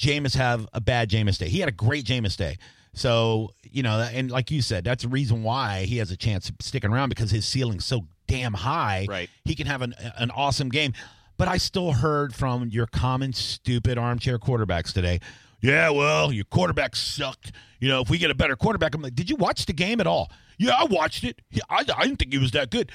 Jameis 0.00 0.34
have 0.34 0.66
a 0.72 0.80
bad 0.80 1.10
Jameis 1.10 1.38
day. 1.38 1.48
He 1.48 1.60
had 1.60 1.68
a 1.68 1.72
great 1.72 2.06
Jameis 2.06 2.36
day. 2.36 2.56
So, 2.94 3.50
you 3.62 3.82
know, 3.82 4.00
and 4.00 4.30
like 4.30 4.50
you 4.50 4.62
said, 4.62 4.82
that's 4.82 5.02
the 5.04 5.08
reason 5.08 5.42
why 5.42 5.84
he 5.84 5.98
has 5.98 6.10
a 6.10 6.16
chance 6.16 6.48
of 6.48 6.56
sticking 6.60 6.90
around 6.90 7.10
because 7.10 7.30
his 7.30 7.46
ceiling's 7.46 7.84
so 7.84 8.06
damn 8.26 8.54
high. 8.54 9.06
Right. 9.08 9.30
He 9.44 9.54
can 9.54 9.66
have 9.66 9.82
an, 9.82 9.94
an 10.16 10.30
awesome 10.30 10.70
game. 10.70 10.94
But 11.36 11.48
I 11.48 11.58
still 11.58 11.92
heard 11.92 12.34
from 12.34 12.68
your 12.68 12.86
common 12.86 13.32
stupid 13.32 13.98
armchair 13.98 14.38
quarterbacks 14.38 14.92
today. 14.92 15.20
Yeah, 15.60 15.90
well, 15.90 16.32
your 16.32 16.44
quarterback 16.44 16.96
sucked. 16.96 17.52
You 17.78 17.88
know, 17.88 18.00
if 18.00 18.10
we 18.10 18.18
get 18.18 18.30
a 18.30 18.34
better 18.34 18.56
quarterback, 18.56 18.94
I'm 18.94 19.02
like, 19.02 19.14
did 19.14 19.28
you 19.28 19.36
watch 19.36 19.66
the 19.66 19.72
game 19.72 20.00
at 20.00 20.06
all? 20.06 20.30
Yeah, 20.58 20.74
I 20.76 20.84
watched 20.84 21.24
it. 21.24 21.40
I, 21.68 21.84
I 21.96 22.04
didn't 22.04 22.18
think 22.18 22.32
he 22.32 22.38
was 22.38 22.50
that 22.52 22.70
good. 22.70 22.90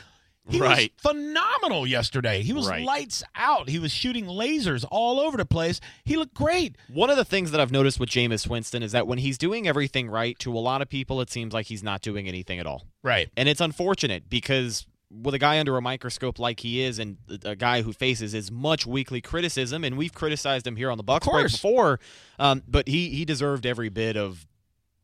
He 0.48 0.60
Right. 0.60 0.92
was 1.04 1.12
phenomenal 1.14 1.88
yesterday. 1.88 2.44
He 2.44 2.54
was 2.54 2.68
Right. 2.68 2.86
lights 2.86 3.24
out. 3.36 3.68
He 3.70 3.80
was 3.80 3.92
shooting 3.92 4.26
lasers 4.26 4.86
all 4.92 5.20
over 5.20 5.38
the 5.38 5.46
place. 5.46 5.80
He 6.04 6.18
looked 6.18 6.36
great. 6.36 6.76
One 6.88 7.10
of 7.10 7.18
the 7.18 7.26
things 7.26 7.52
that 7.52 7.60
I've 7.60 7.72
noticed 7.72 8.00
with 8.00 8.10
Jameis 8.10 8.48
Winston 8.48 8.84
is 8.84 8.92
that 8.92 9.08
when 9.08 9.18
he's 9.18 9.38
doing 9.38 9.68
everything 9.68 10.08
right, 10.08 10.38
to 10.40 10.56
a 10.56 10.60
lot 10.60 10.82
of 10.82 10.90
people, 10.90 11.20
it 11.22 11.32
seems 11.32 11.54
like 11.54 11.66
he's 11.68 11.82
not 11.84 12.02
doing 12.02 12.28
anything 12.28 12.60
at 12.60 12.68
all. 12.68 12.86
Right. 13.04 13.30
And 13.36 13.50
it's 13.50 13.62
unfortunate 13.62 14.30
because 14.30 14.86
with 15.12 15.34
a 15.34 15.40
guy 15.40 15.60
under 15.60 15.78
a 15.78 15.82
microscope 15.82 16.40
like 16.40 16.60
he 16.60 16.82
is, 16.82 17.00
and 17.00 17.18
a 17.44 17.56
guy 17.56 17.82
who 17.84 17.94
faces 17.94 18.36
as 18.36 18.52
much 18.52 18.86
weekly 18.86 19.22
criticism, 19.22 19.84
and 19.84 19.98
we've 19.98 20.14
criticized 20.14 20.68
him 20.68 20.76
here 20.76 20.92
on 20.92 20.98
the 20.98 21.04
Bucks 21.04 21.28
break 21.28 21.52
before, 21.52 22.00
um, 22.38 22.64
but 22.68 22.88
he 22.88 23.10
he 23.10 23.24
deserved 23.26 23.66
every 23.66 23.90
bit 23.90 24.18
of. 24.18 24.46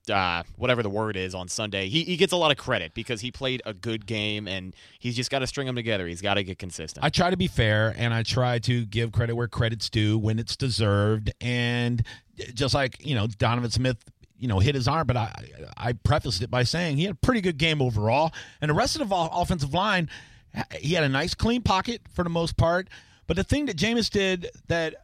Uh, 0.10 0.42
whatever 0.58 0.82
the 0.82 0.90
word 0.90 1.16
is 1.16 1.36
on 1.36 1.48
Sunday, 1.48 1.88
he, 1.88 2.04
he 2.04 2.18
gets 2.18 2.34
a 2.34 2.36
lot 2.36 2.50
of 2.50 2.58
credit 2.58 2.94
because 2.96 3.22
he 3.22 3.32
played 3.32 3.62
a 3.68 3.74
good 3.74 4.08
game 4.08 4.48
and 4.48 4.76
he's 4.98 5.16
just 5.16 5.30
got 5.30 5.40
to 5.40 5.48
string 5.48 5.68
them 5.68 5.76
together. 5.76 6.08
He's 6.08 6.22
got 6.24 6.34
to 6.36 6.44
get 6.44 6.58
consistent. 6.58 7.06
I 7.06 7.10
try 7.10 7.30
to 7.30 7.38
be 7.38 7.48
fair 7.48 7.94
and 7.96 8.12
I 8.12 8.24
try 8.24 8.58
to 8.60 8.86
give 8.86 9.12
credit 9.12 9.36
where 9.36 9.48
credit's 9.48 9.92
due 9.92 10.18
when 10.18 10.40
it's 10.40 10.56
deserved. 10.56 11.32
And 11.40 12.04
just 12.56 12.74
like, 12.74 13.06
you 13.06 13.14
know, 13.14 13.28
Donovan 13.28 13.70
Smith, 13.70 13.98
you 14.40 14.48
know, 14.48 14.58
hit 14.58 14.74
his 14.74 14.88
arm, 14.88 15.06
but 15.06 15.18
I 15.18 15.32
I 15.78 15.94
prefaced 15.94 16.42
it 16.42 16.50
by 16.50 16.64
saying 16.64 16.98
he 16.98 17.04
had 17.04 17.14
a 17.14 17.16
pretty 17.16 17.42
good 17.42 17.60
game 17.60 17.80
overall. 17.80 18.34
And 18.60 18.70
the 18.70 18.74
rest 18.74 19.00
of 19.00 19.08
the 19.08 19.16
offensive 19.16 19.72
line, 19.72 20.10
he 20.80 20.96
had 20.96 21.04
a 21.04 21.10
nice 21.10 21.36
clean 21.36 21.62
pocket 21.62 22.02
for 22.12 22.24
the 22.24 22.30
most 22.32 22.58
part. 22.58 22.88
But 23.28 23.38
the 23.38 23.44
thing 23.44 23.68
that 23.68 23.78
Jameis 23.78 24.10
did 24.10 24.50
that 24.68 24.96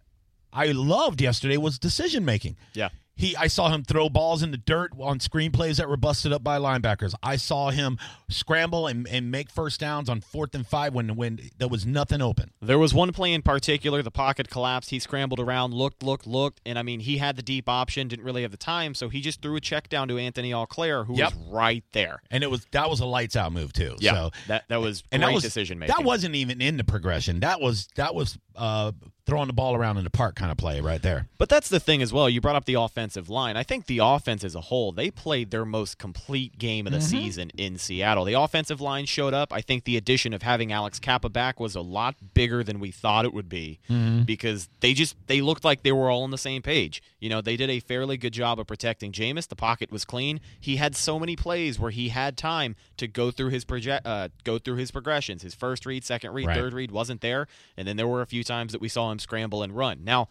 I 0.51 0.71
loved 0.71 1.21
yesterday 1.21 1.57
was 1.57 1.77
decision 1.77 2.25
making. 2.25 2.57
yeah. 2.73 2.89
He, 3.17 3.35
I 3.35 3.47
saw 3.47 3.69
him 3.69 3.83
throw 3.83 4.07
balls 4.09 4.43
in 4.43 4.51
the 4.51 4.57
dirt 4.57 4.91
on 4.99 5.19
screenplays 5.19 5.75
that 5.77 5.89
were 5.89 5.97
busted 5.97 6.31
up 6.31 6.43
by 6.43 6.57
linebackers. 6.59 7.13
I 7.21 7.35
saw 7.35 7.71
him 7.71 7.97
scramble 8.29 8.87
and, 8.87 9.07
and 9.07 9.31
make 9.31 9.49
first 9.49 9.79
downs 9.79 10.07
on 10.09 10.21
fourth 10.21 10.53
and 10.55 10.65
five 10.65 10.93
when 10.93 11.15
when 11.15 11.39
there 11.57 11.67
was 11.67 11.85
nothing 11.85 12.21
open. 12.21 12.51
There 12.61 12.77
was 12.79 12.93
one 12.93 13.11
play 13.11 13.33
in 13.33 13.41
particular, 13.41 14.01
the 14.01 14.11
pocket 14.11 14.49
collapsed. 14.49 14.91
He 14.91 14.99
scrambled 14.99 15.39
around, 15.39 15.73
looked, 15.73 16.03
looked, 16.03 16.27
looked, 16.27 16.61
and 16.65 16.77
I 16.77 16.83
mean, 16.83 16.99
he 17.01 17.17
had 17.17 17.35
the 17.35 17.41
deep 17.41 17.67
option, 17.67 18.07
didn't 18.07 18.25
really 18.25 18.43
have 18.43 18.51
the 18.51 18.57
time, 18.57 18.93
so 18.93 19.09
he 19.09 19.19
just 19.21 19.41
threw 19.41 19.55
a 19.55 19.61
check 19.61 19.89
down 19.89 20.07
to 20.09 20.17
Anthony 20.17 20.53
Auclair, 20.53 21.05
who 21.05 21.15
Yep. 21.17 21.33
was 21.33 21.43
right 21.49 21.83
there. 21.93 22.21
and 22.29 22.43
it 22.43 22.51
was 22.51 22.65
that 22.71 22.89
was 22.89 22.99
a 22.99 23.05
lights 23.05 23.35
out 23.35 23.51
move 23.51 23.73
too. 23.73 23.95
So 24.01 24.31
that 24.47 24.65
that 24.69 24.79
was 24.81 25.03
and 25.11 25.21
great 25.21 25.29
that 25.29 25.33
was 25.33 25.43
decision 25.43 25.79
making. 25.79 25.95
That 25.97 26.05
wasn't 26.05 26.35
even 26.35 26.61
in 26.61 26.77
the 26.77 26.83
progression. 26.83 27.39
That 27.39 27.59
was 27.61 27.87
that 27.95 28.13
was 28.13 28.37
uh, 28.57 28.91
throwing 29.25 29.47
the 29.47 29.53
ball 29.53 29.75
around 29.75 29.97
in 29.97 30.03
the 30.05 30.09
park 30.09 30.35
kind 30.35 30.51
of 30.51 30.57
play 30.57 30.79
right 30.81 31.01
there. 31.01 31.27
But 31.37 31.49
that's 31.49 31.67
the 31.69 31.79
thing 31.81 32.01
as 32.01 32.11
well. 32.13 32.29
You 32.29 32.39
brought 32.41 32.55
up 32.55 32.63
the 32.65 32.75
offensive 32.75 33.29
line. 33.29 33.57
I 33.57 33.63
think 33.63 33.85
the 33.85 33.99
offense 34.01 34.43
as 34.43 34.55
a 34.55 34.61
whole, 34.61 34.91
they 34.93 35.11
played 35.11 35.51
their 35.51 35.65
most 35.65 35.97
complete 35.97 36.57
game 36.57 36.87
of 36.87 36.93
the 36.93 36.99
Mm-hmm. 36.99 37.07
season 37.07 37.51
in 37.57 37.77
Seattle. 37.77 38.23
The 38.25 38.33
offensive 38.33 38.79
line 38.81 39.05
showed 39.05 39.33
up. 39.33 39.51
I 39.53 39.61
think 39.61 39.83
the 39.83 39.97
addition 39.97 40.33
of 40.33 40.41
having 40.43 40.71
Alex 40.71 40.97
Cappa 40.99 41.29
back 41.29 41.59
was 41.59 41.75
a 41.75 41.81
lot 41.81 42.15
bigger 42.33 42.63
than 42.63 42.79
we 42.79 42.89
thought 42.91 43.25
it 43.25 43.33
would 43.33 43.49
be 43.49 43.79
Mm-hmm. 43.89 44.23
because 44.23 44.69
they 44.79 44.93
just 44.93 45.15
they 45.27 45.41
looked 45.41 45.63
like 45.65 45.83
they 45.83 45.91
were 45.91 46.09
all 46.09 46.23
on 46.23 46.31
the 46.31 46.37
same 46.37 46.61
page. 46.61 47.03
You 47.19 47.29
know, 47.29 47.41
they 47.41 47.57
did 47.57 47.69
a 47.69 47.79
fairly 47.81 48.15
good 48.17 48.33
job 48.33 48.59
of 48.59 48.67
protecting 48.67 49.11
Jameis. 49.11 49.47
The 49.47 49.55
pocket 49.55 49.91
was 49.91 50.05
clean. 50.05 50.39
He 50.59 50.77
had 50.77 50.95
so 50.95 51.19
many 51.19 51.35
plays 51.35 51.77
where 51.79 51.91
he 51.91 52.09
had 52.09 52.37
time 52.37 52.75
to 52.97 53.07
go 53.07 53.29
through 53.31 53.49
his 53.49 53.65
project 53.65 54.05
uh, 54.07 54.29
go 54.45 54.57
through 54.57 54.77
his 54.77 54.89
progressions. 54.91 55.41
His 55.41 55.53
first 55.53 55.85
read, 55.85 56.03
second 56.05 56.31
read, 56.33 56.47
Right. 56.47 56.55
third 56.55 56.73
read 56.73 56.91
wasn't 56.91 57.21
there, 57.21 57.47
and 57.75 57.87
then 57.87 57.97
there 57.97 58.07
were 58.07 58.21
a 58.21 58.25
few 58.25 58.43
times 58.47 58.71
that 58.71 58.81
we 58.81 58.89
saw 58.89 59.11
him 59.11 59.19
scramble 59.19 59.63
and 59.63 59.75
run. 59.75 60.03
Now, 60.03 60.29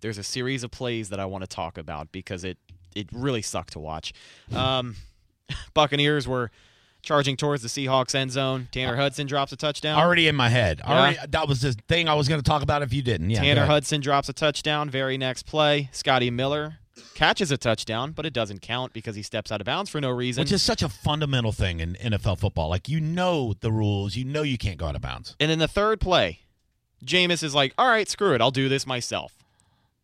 there's 0.00 0.18
a 0.18 0.22
series 0.22 0.62
of 0.62 0.70
plays 0.70 1.08
that 1.08 1.20
I 1.20 1.24
want 1.24 1.42
to 1.42 1.48
talk 1.48 1.78
about 1.78 2.12
because 2.12 2.44
it 2.44 2.58
it 2.94 3.08
really 3.12 3.42
sucked 3.42 3.72
to 3.74 3.78
watch. 3.78 4.12
Um, 4.54 4.96
Buccaneers 5.74 6.26
were 6.26 6.50
charging 7.02 7.36
towards 7.36 7.62
the 7.62 7.68
Seahawks 7.68 8.14
end 8.14 8.32
zone. 8.32 8.68
Tanner 8.72 8.96
Hudson 8.96 9.26
drops 9.26 9.52
a 9.52 9.56
touchdown. 9.56 9.98
Already 9.98 10.28
in 10.28 10.36
my 10.36 10.48
head. 10.48 10.80
Already 10.82 11.18
that 11.28 11.48
was 11.48 11.62
the 11.62 11.72
thing 11.88 12.08
I 12.08 12.14
was 12.14 12.28
going 12.28 12.40
to 12.40 12.48
talk 12.48 12.62
about 12.62 12.82
if 12.82 12.92
you 12.92 13.02
didn't. 13.02 13.30
Yeah. 13.30 13.40
Tanner. 13.40 13.66
Hudson 13.66 14.00
drops 14.00 14.28
a 14.28 14.32
touchdown. 14.32 14.90
Very 14.90 15.16
next 15.16 15.44
play, 15.44 15.88
Scotty 15.92 16.30
Miller 16.30 16.78
catches 17.14 17.50
a 17.50 17.56
touchdown, 17.56 18.12
but 18.12 18.26
it 18.26 18.32
doesn't 18.32 18.60
count 18.60 18.92
because 18.92 19.16
he 19.16 19.22
steps 19.22 19.52
out 19.52 19.60
of 19.60 19.64
bounds 19.64 19.90
for 19.90 20.00
no 20.00 20.10
reason. 20.10 20.42
Which 20.42 20.52
is 20.52 20.62
such 20.62 20.82
a 20.82 20.88
fundamental 20.88 21.52
thing 21.52 21.80
in 21.80 21.94
NFL 21.94 22.38
football. 22.38 22.68
Like 22.68 22.88
you 22.88 23.00
know 23.00 23.54
the 23.60 23.72
rules, 23.72 24.16
you 24.16 24.24
know 24.24 24.42
you 24.42 24.58
can't 24.58 24.78
go 24.78 24.86
out 24.86 24.96
of 24.96 25.02
bounds. 25.02 25.36
And 25.40 25.50
in 25.50 25.58
the 25.58 25.68
third 25.68 26.00
play, 26.00 26.40
Jameis 27.04 27.42
is 27.42 27.54
like, 27.54 27.72
all 27.78 27.88
right, 27.88 28.08
screw 28.08 28.34
it. 28.34 28.40
I'll 28.40 28.50
do 28.50 28.68
this 28.68 28.86
myself. 28.86 29.34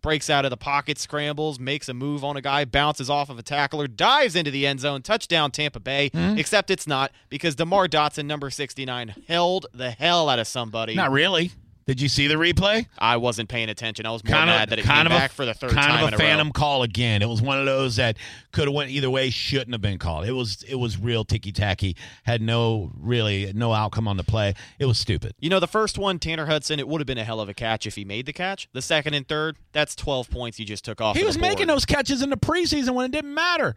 Breaks 0.02 0.28
out 0.28 0.44
of 0.44 0.50
the 0.50 0.58
pocket, 0.58 0.98
scrambles, 0.98 1.58
makes 1.58 1.88
a 1.88 1.94
move 1.94 2.24
on 2.24 2.36
a 2.36 2.42
guy, 2.42 2.66
bounces 2.66 3.08
off 3.08 3.30
of 3.30 3.38
a 3.38 3.42
tackler, 3.42 3.86
dives 3.86 4.36
into 4.36 4.50
the 4.50 4.66
end 4.66 4.80
zone, 4.80 5.00
touchdown 5.00 5.50
Tampa 5.50 5.80
Bay. 5.80 6.10
Hmm? 6.10 6.36
Except 6.36 6.70
it's 6.70 6.86
not 6.86 7.10
because 7.30 7.54
DeMar 7.54 7.88
Dotson, 7.88 8.26
number 8.26 8.50
69, 8.50 9.14
held 9.26 9.66
the 9.72 9.92
hell 9.92 10.28
out 10.28 10.38
of 10.38 10.46
somebody. 10.46 10.94
Not 10.94 11.10
really. 11.10 11.52
Did 11.86 12.00
you 12.00 12.08
see 12.08 12.26
the 12.26 12.34
replay? 12.34 12.86
I 12.98 13.18
wasn't 13.18 13.48
paying 13.48 13.68
attention. 13.68 14.06
I 14.06 14.10
was 14.10 14.24
more 14.24 14.34
kind 14.36 14.48
mad 14.48 14.64
of 14.64 14.70
that 14.70 14.78
it 14.78 14.84
kind 14.84 15.06
came 15.06 15.16
of 15.16 15.20
back 15.20 15.30
a, 15.30 15.34
for 15.34 15.44
the 15.44 15.52
third 15.52 15.72
kind 15.72 15.86
time 15.86 16.02
of 16.02 16.08
in 16.08 16.14
a 16.14 16.16
a 16.16 16.18
phantom 16.18 16.50
call 16.52 16.82
again. 16.82 17.20
It 17.20 17.28
was 17.28 17.42
one 17.42 17.58
of 17.58 17.66
those 17.66 17.96
that 17.96 18.16
could 18.52 18.68
have 18.68 18.74
went 18.74 18.90
either 18.90 19.10
way, 19.10 19.30
shouldn't 19.30 19.72
have 19.72 19.82
been 19.82 19.98
called. 19.98 20.26
It 20.26 20.32
was 20.32 20.62
it 20.62 20.76
was 20.76 20.98
real 20.98 21.24
ticky 21.24 21.52
tacky. 21.52 21.96
Had 22.22 22.40
no 22.40 22.90
really 22.96 23.52
no 23.54 23.72
outcome 23.72 24.08
on 24.08 24.16
the 24.16 24.24
play. 24.24 24.54
It 24.78 24.86
was 24.86 24.98
stupid. 24.98 25.34
You 25.40 25.50
know, 25.50 25.60
the 25.60 25.66
first 25.66 25.98
one, 25.98 26.18
Tanner 26.18 26.46
Hudson, 26.46 26.78
it 26.78 26.88
would 26.88 27.00
have 27.00 27.06
been 27.06 27.18
a 27.18 27.24
hell 27.24 27.40
of 27.40 27.48
a 27.48 27.54
catch 27.54 27.86
if 27.86 27.96
he 27.96 28.04
made 28.04 28.26
the 28.26 28.32
catch. 28.32 28.68
The 28.72 28.82
second 28.82 29.14
and 29.14 29.28
third, 29.28 29.56
that's 29.72 29.94
12 29.94 30.30
points 30.30 30.58
you 30.58 30.64
just 30.64 30.84
took 30.84 31.00
off. 31.00 31.16
He 31.16 31.22
of 31.22 31.26
was 31.26 31.38
making 31.38 31.66
those 31.66 31.84
catches 31.84 32.22
in 32.22 32.30
the 32.30 32.36
preseason 32.36 32.94
when 32.94 33.04
it 33.04 33.12
didn't 33.12 33.34
matter. 33.34 33.74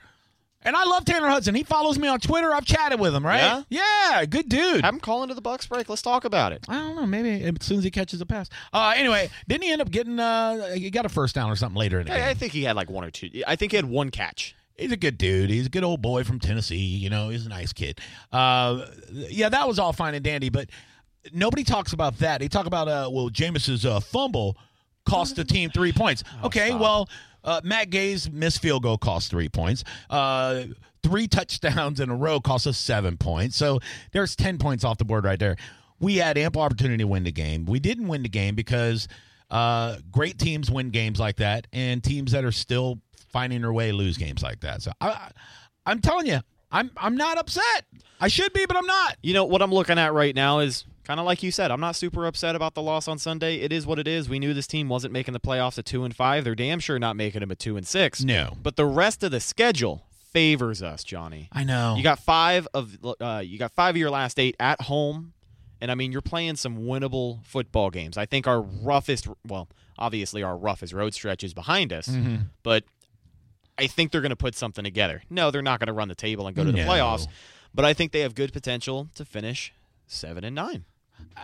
And 0.63 0.75
I 0.75 0.83
love 0.85 1.05
Tanner 1.05 1.27
Hudson. 1.27 1.55
He 1.55 1.63
follows 1.63 1.99
me 1.99 2.07
on 2.07 2.19
Twitter. 2.19 2.53
I've 2.53 2.65
chatted 2.65 2.99
with 2.99 3.15
him, 3.15 3.25
right? 3.25 3.63
Yeah, 3.69 3.79
yeah 4.11 4.25
good 4.25 4.49
dude. 4.49 4.83
Have 4.83 4.93
him 4.93 4.99
call 4.99 5.23
into 5.23 5.35
the 5.35 5.41
Bucks 5.41 5.67
break. 5.67 5.87
Let's 5.87 6.01
talk 6.01 6.25
about 6.25 6.51
it. 6.51 6.65
I 6.67 6.73
don't 6.75 6.95
know. 6.95 7.05
Maybe 7.05 7.43
as 7.43 7.65
soon 7.65 7.77
as 7.77 7.83
he 7.83 7.91
catches 7.91 8.19
a 8.21 8.25
pass. 8.25 8.49
Uh, 8.73 8.93
anyway, 8.95 9.29
didn't 9.47 9.63
he 9.63 9.71
end 9.71 9.81
up 9.81 9.91
getting? 9.91 10.19
Uh, 10.19 10.73
he 10.73 10.89
got 10.89 11.05
a 11.05 11.09
first 11.09 11.35
down 11.35 11.49
or 11.49 11.55
something 11.55 11.79
later 11.79 11.99
in 11.99 12.07
the 12.07 12.13
I, 12.13 12.29
I 12.29 12.33
think 12.33 12.53
he 12.53 12.63
had 12.63 12.75
like 12.75 12.89
one 12.89 13.03
or 13.03 13.11
two. 13.11 13.29
I 13.45 13.55
think 13.55 13.71
he 13.71 13.75
had 13.75 13.85
one 13.85 14.09
catch. 14.09 14.55
He's 14.75 14.91
a 14.91 14.97
good 14.97 15.17
dude. 15.17 15.49
He's 15.49 15.65
a 15.65 15.69
good 15.69 15.83
old 15.83 16.01
boy 16.01 16.23
from 16.23 16.39
Tennessee. 16.39 16.75
You 16.75 17.09
know, 17.09 17.29
he's 17.29 17.45
a 17.45 17.49
nice 17.49 17.73
kid. 17.73 17.99
Uh, 18.31 18.85
yeah, 19.11 19.49
that 19.49 19.67
was 19.67 19.79
all 19.79 19.93
fine 19.93 20.13
and 20.13 20.23
dandy, 20.23 20.49
but 20.49 20.69
nobody 21.33 21.63
talks 21.63 21.93
about 21.93 22.19
that. 22.19 22.39
They 22.39 22.47
talk 22.47 22.65
about 22.65 22.87
uh, 22.87 23.09
well, 23.11 23.29
Jameis's 23.29 23.85
uh, 23.85 23.99
fumble 23.99 24.57
cost 25.05 25.35
the 25.35 25.43
team 25.43 25.69
three 25.69 25.91
points. 25.93 26.23
Okay, 26.43 26.75
well, 26.75 27.09
uh, 27.47 27.61
Matt 27.63 27.89
Gay's 27.89 28.29
missed 28.29 28.61
field 28.61 28.83
goal 28.83 28.97
cost 28.97 29.31
three 29.31 29.49
points. 29.49 29.83
Uh, 30.09 30.63
three 31.01 31.27
touchdowns 31.27 31.99
in 31.99 32.09
a 32.09 32.15
row 32.15 32.39
cost 32.39 32.67
us 32.67 32.77
seven 32.77 33.17
points. 33.17 33.55
So 33.55 33.79
there's 34.11 34.35
ten 34.35 34.57
points 34.57 34.83
off 34.83 34.97
the 34.97 35.05
board 35.05 35.23
right 35.23 35.39
there. 35.39 35.55
We 35.99 36.17
had 36.17 36.37
ample 36.37 36.61
opportunity 36.61 36.97
to 36.97 37.07
win 37.07 37.23
the 37.23 37.31
game. 37.31 37.65
We 37.65 37.79
didn't 37.79 38.07
win 38.07 38.21
the 38.21 38.29
game 38.29 38.53
because 38.53 39.07
uh, 39.49 39.95
great 40.11 40.37
teams 40.37 40.69
win 40.69 40.89
games 40.91 41.19
like 41.19 41.37
that, 41.37 41.65
and 41.73 42.03
teams 42.03 42.33
that 42.33 42.43
are 42.43 42.51
still 42.51 42.99
finding 43.29 43.61
their 43.61 43.73
way 43.73 43.91
lose 43.91 44.17
games 44.17 44.43
like 44.43 44.59
that. 44.59 44.81
So 44.81 44.91
I, 44.99 45.31
I'm 45.85 46.01
telling 46.01 46.27
you, 46.27 46.41
I'm 46.69 46.91
I'm 46.97 47.15
not 47.15 47.37
upset. 47.37 47.85
I 48.19 48.27
should 48.27 48.51
be, 48.51 48.65
but 48.65 48.75
I'm 48.75 48.85
not. 48.85 49.15
You 49.23 49.33
know 49.33 49.45
what 49.45 49.61
I'm 49.61 49.71
looking 49.71 49.97
at 49.97 50.13
right 50.13 50.35
now 50.35 50.59
is 50.59 50.85
kind 51.07 51.19
of 51.19 51.25
like 51.25 51.41
you 51.41 51.51
said. 51.51 51.71
I'm 51.71 51.79
not 51.79 51.95
super 51.95 52.25
upset 52.25 52.55
about 52.55 52.73
the 52.75 52.81
loss 52.81 53.07
on 53.07 53.17
Sunday. 53.17 53.55
It 53.61 53.71
is 53.71 53.87
what 53.87 53.97
it 53.97 54.07
is. 54.07 54.27
We 54.29 54.39
knew 54.39 54.53
this 54.53 54.67
team 54.67 54.89
wasn't 54.89 55.13
making 55.13 55.33
the 55.33 55.39
playoffs 55.39 55.77
at 55.79 55.85
two 55.85 56.03
and 56.03 56.15
five. 56.15 56.43
They're 56.43 56.53
damn 56.53 56.79
sure 56.79 56.99
not 56.99 57.15
making 57.15 57.39
them 57.39 57.51
at 57.51 57.59
two 57.59 57.77
and 57.77 57.87
six. 57.87 58.23
No. 58.23 58.57
But 58.61 58.75
the 58.75 58.85
rest 58.85 59.23
of 59.23 59.31
the 59.31 59.39
schedule 59.39 60.03
favors 60.31 60.83
us, 60.83 61.03
Johnny. 61.03 61.47
I 61.51 61.63
know. 61.63 61.95
You 61.97 62.03
got 62.03 62.19
five 62.19 62.67
of 62.73 62.97
uh, 63.21 63.41
you 63.43 63.57
got 63.57 63.71
five 63.71 63.95
of 63.95 63.97
your 63.97 64.09
last 64.11 64.37
eight 64.39 64.55
at 64.59 64.81
home, 64.81 65.33
and 65.81 65.89
I 65.89 65.95
mean 65.95 66.11
you're 66.11 66.21
playing 66.21 66.57
some 66.57 66.79
winnable 66.79 67.43
football 67.45 67.89
games. 67.89 68.17
I 68.17 68.25
think 68.25 68.45
our 68.45 68.61
roughest, 68.61 69.27
well, 69.47 69.69
obviously 69.97 70.43
our 70.43 70.57
roughest 70.57 70.91
road 70.93 71.13
stretch 71.13 71.43
is 71.43 71.53
behind 71.53 71.93
us, 71.93 72.07
Mm-hmm. 72.09 72.35
but 72.63 72.83
I 73.79 73.87
think 73.87 74.11
they're 74.11 74.21
going 74.21 74.31
to 74.31 74.35
put 74.35 74.55
something 74.55 74.83
together. 74.83 75.21
No, 75.29 75.51
they're 75.51 75.61
not 75.61 75.79
going 75.79 75.87
to 75.87 75.93
run 75.93 76.07
the 76.07 76.15
table 76.15 76.47
and 76.47 76.55
go 76.55 76.63
to 76.63 76.71
the 76.71 76.79
No. 76.83 76.87
playoffs, 76.87 77.27
but 77.73 77.85
I 77.85 77.93
think 77.93 78.11
they 78.11 78.21
have 78.21 78.33
good 78.35 78.51
potential 78.51 79.07
to 79.15 79.23
finish 79.23 79.71
seven 80.07 80.43
and 80.43 80.55
nine. 80.55 80.83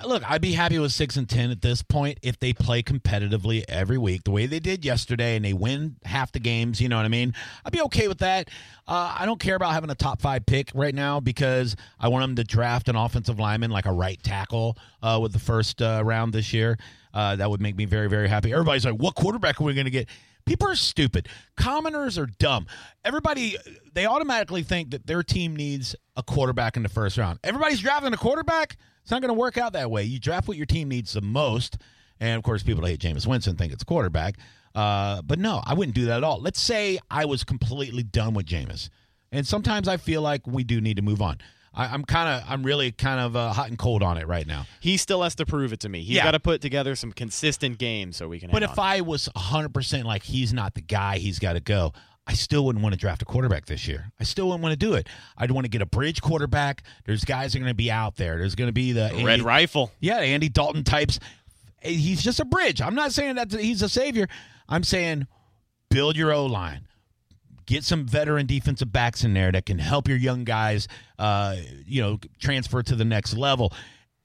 Look, 0.06 0.30
I'd 0.30 0.42
be 0.42 0.54
happy 0.54 0.80
with 0.80 0.92
six 0.92 1.18
and 1.18 1.30
ten 1.30 1.52
at 1.52 1.62
this 1.62 1.82
point 1.82 2.18
if 2.22 2.40
they 2.40 2.52
play 2.52 2.82
competitively 2.84 3.64
every 3.68 3.98
week 3.98 4.24
the 4.24 4.32
way 4.32 4.48
they 4.48 4.60
did 4.60 4.84
yesterday, 4.84 5.36
and 5.36 5.46
they 5.46 5.54
win 5.54 5.96
half 6.04 6.32
the 6.32 6.40
games. 6.40 6.82
You 6.82 6.90
know 6.90 6.98
what 6.98 7.06
I 7.06 7.10
mean? 7.10 7.34
I'd 7.64 7.72
be 7.72 7.82
okay 7.84 8.08
with 8.08 8.18
that. 8.20 8.50
Uh, 8.88 9.16
I 9.18 9.26
don't 9.26 9.40
care 9.40 9.56
about 9.56 9.72
having 9.74 9.90
a 9.90 9.96
top 9.96 10.22
five 10.22 10.46
pick 10.46 10.72
right 10.74 10.94
now 10.94 11.20
because 11.20 11.76
I 12.00 12.10
want 12.10 12.24
them 12.24 12.36
to 12.38 12.44
draft 12.44 12.90
an 12.90 12.96
offensive 12.96 13.40
lineman 13.40 13.72
like 13.72 13.86
a 13.86 13.92
right 13.92 14.22
tackle 14.22 14.78
uh, 15.02 15.20
with 15.22 15.32
the 15.32 15.40
first 15.40 15.82
uh, 15.82 16.02
round 16.04 16.34
this 16.34 16.54
year. 16.54 16.78
Uh, 17.14 17.36
that 17.36 17.50
would 17.50 17.62
make 17.62 17.76
me 17.76 17.86
very, 17.86 18.10
very 18.10 18.28
happy. 18.28 18.52
Everybody's 18.52 18.86
like, 18.86 18.96
"What 18.96 19.16
quarterback 19.16 19.62
are 19.62 19.64
we 19.64 19.74
going 19.74 19.86
to 19.86 19.92
get?" 19.92 20.10
People 20.46 20.68
are 20.68 20.76
stupid. 20.76 21.30
Commoners 21.56 22.18
are 22.18 22.26
dumb. 22.26 22.68
Everybody, 23.06 23.56
they 23.94 24.06
automatically 24.06 24.64
think 24.64 24.92
that 24.92 25.08
their 25.08 25.24
team 25.24 25.56
needs 25.56 25.96
a 26.18 26.24
quarterback 26.24 26.76
in 26.76 26.84
the 26.84 26.90
first 26.90 27.18
round. 27.18 27.40
Everybody's 27.44 27.80
drafting 27.80 28.14
a 28.14 28.18
quarterback. 28.18 28.78
It's 29.04 29.12
not 29.12 29.22
going 29.22 29.30
to 29.30 29.40
work 29.40 29.58
out 29.58 29.74
that 29.74 29.92
way. 29.92 30.04
You 30.04 30.20
draft 30.20 30.48
what 30.48 30.58
your 30.58 30.66
team 30.66 30.90
needs 30.90 31.14
the 31.14 31.22
most. 31.22 31.78
And 32.20 32.38
of 32.38 32.44
course, 32.44 32.64
people 32.64 32.86
hate 32.86 33.00
Jameis 33.00 33.28
Winston 33.28 33.56
think 33.56 33.72
it's 33.74 33.84
quarterback. 33.84 34.36
Uh, 34.74 35.22
but 35.22 35.38
no, 35.40 35.62
I 35.66 35.74
wouldn't 35.76 35.94
do 35.96 36.06
that 36.06 36.18
at 36.18 36.24
all. 36.24 36.40
Let's 36.42 36.60
say 36.60 37.00
I 37.12 37.26
was 37.26 37.44
completely 37.44 38.02
done 38.04 38.34
with 38.34 38.46
Jameis. 38.46 38.90
And 39.32 39.46
sometimes 39.46 39.88
I 39.88 39.98
feel 39.98 40.22
like 40.22 40.48
we 40.48 40.64
do 40.64 40.80
need 40.82 40.96
to 40.98 41.02
move 41.04 41.22
on. 41.22 41.38
I, 41.74 41.88
I'm 41.88 42.04
kind 42.06 42.30
of, 42.30 42.48
I'm 42.50 42.64
really 42.64 42.92
kind 42.92 43.20
of 43.20 43.36
uh, 43.36 43.52
hot 43.52 43.68
and 43.70 43.78
cold 43.78 44.04
on 44.04 44.18
it 44.18 44.28
right 44.28 44.46
now. 44.48 44.68
He 44.80 44.96
still 44.98 45.24
has 45.24 45.36
to 45.36 45.46
prove 45.46 45.74
it 45.74 45.80
to 45.82 45.90
me. 45.90 46.04
He's 46.04 46.16
Yeah. 46.18 46.24
got 46.24 46.32
to 46.32 46.40
put 46.40 46.62
together 46.62 46.96
some 46.96 47.12
consistent 47.12 47.80
games 47.80 48.16
so 48.16 48.28
we 48.28 48.40
can. 48.40 48.52
But 48.52 48.64
if 48.64 48.78
on. 48.78 48.86
I 48.86 49.02
was 49.02 49.28
100% 49.36 50.04
like 50.06 50.24
he's 50.24 50.54
not 50.54 50.76
the 50.76 50.82
guy, 50.82 51.18
he's 51.18 51.40
got 51.40 51.54
to 51.54 51.60
go, 51.60 51.94
I 52.26 52.34
still 52.34 52.66
wouldn't 52.66 52.82
want 52.82 52.94
to 52.94 53.00
draft 53.00 53.22
a 53.22 53.26
quarterback 53.26 53.66
this 53.66 53.88
year. 53.88 54.12
I 54.20 54.24
still 54.24 54.48
wouldn't 54.48 54.64
want 54.64 54.72
to 54.74 54.78
do 54.78 54.94
it. 54.94 55.08
I'd 55.38 55.52
want 55.52 55.66
to 55.66 55.70
get 55.70 55.82
a 55.82 55.86
bridge 55.86 56.22
quarterback. 56.22 56.84
There's 57.06 57.26
guys 57.26 57.52
that 57.52 57.60
are 57.60 57.62
going 57.62 57.72
to 57.72 57.76
be 57.76 57.92
out 57.92 58.16
there. 58.16 58.38
There's 58.38 58.56
going 58.56 58.70
to 58.70 58.74
be 58.74 58.94
the 58.94 59.22
Red 59.24 59.42
Rifle. 59.42 59.92
Yeah, 60.00 60.20
Andy 60.20 60.48
Dalton 60.48 60.84
types. 60.84 61.20
He's 61.82 62.24
just 62.24 62.40
a 62.40 62.46
bridge. 62.46 62.82
I'm 62.82 62.96
not 62.96 63.12
saying 63.12 63.36
that 63.36 63.52
he's 63.52 63.82
a 63.82 63.90
savior. 63.90 64.28
I'm 64.70 64.84
saying 64.86 65.28
build 65.90 66.16
your 66.16 66.32
O 66.32 66.46
line. 66.46 66.88
Get 67.66 67.84
some 67.84 68.06
veteran 68.06 68.46
defensive 68.46 68.92
backs 68.92 69.24
in 69.24 69.34
there 69.34 69.52
that 69.52 69.66
can 69.66 69.80
help 69.80 70.08
your 70.08 70.18
young 70.18 70.44
guys, 70.44 70.88
uh, 71.20 71.56
you 71.86 72.02
know, 72.02 72.20
transfer 72.40 72.84
to 72.84 72.96
the 72.96 73.06
next 73.06 73.36
level. 73.36 73.74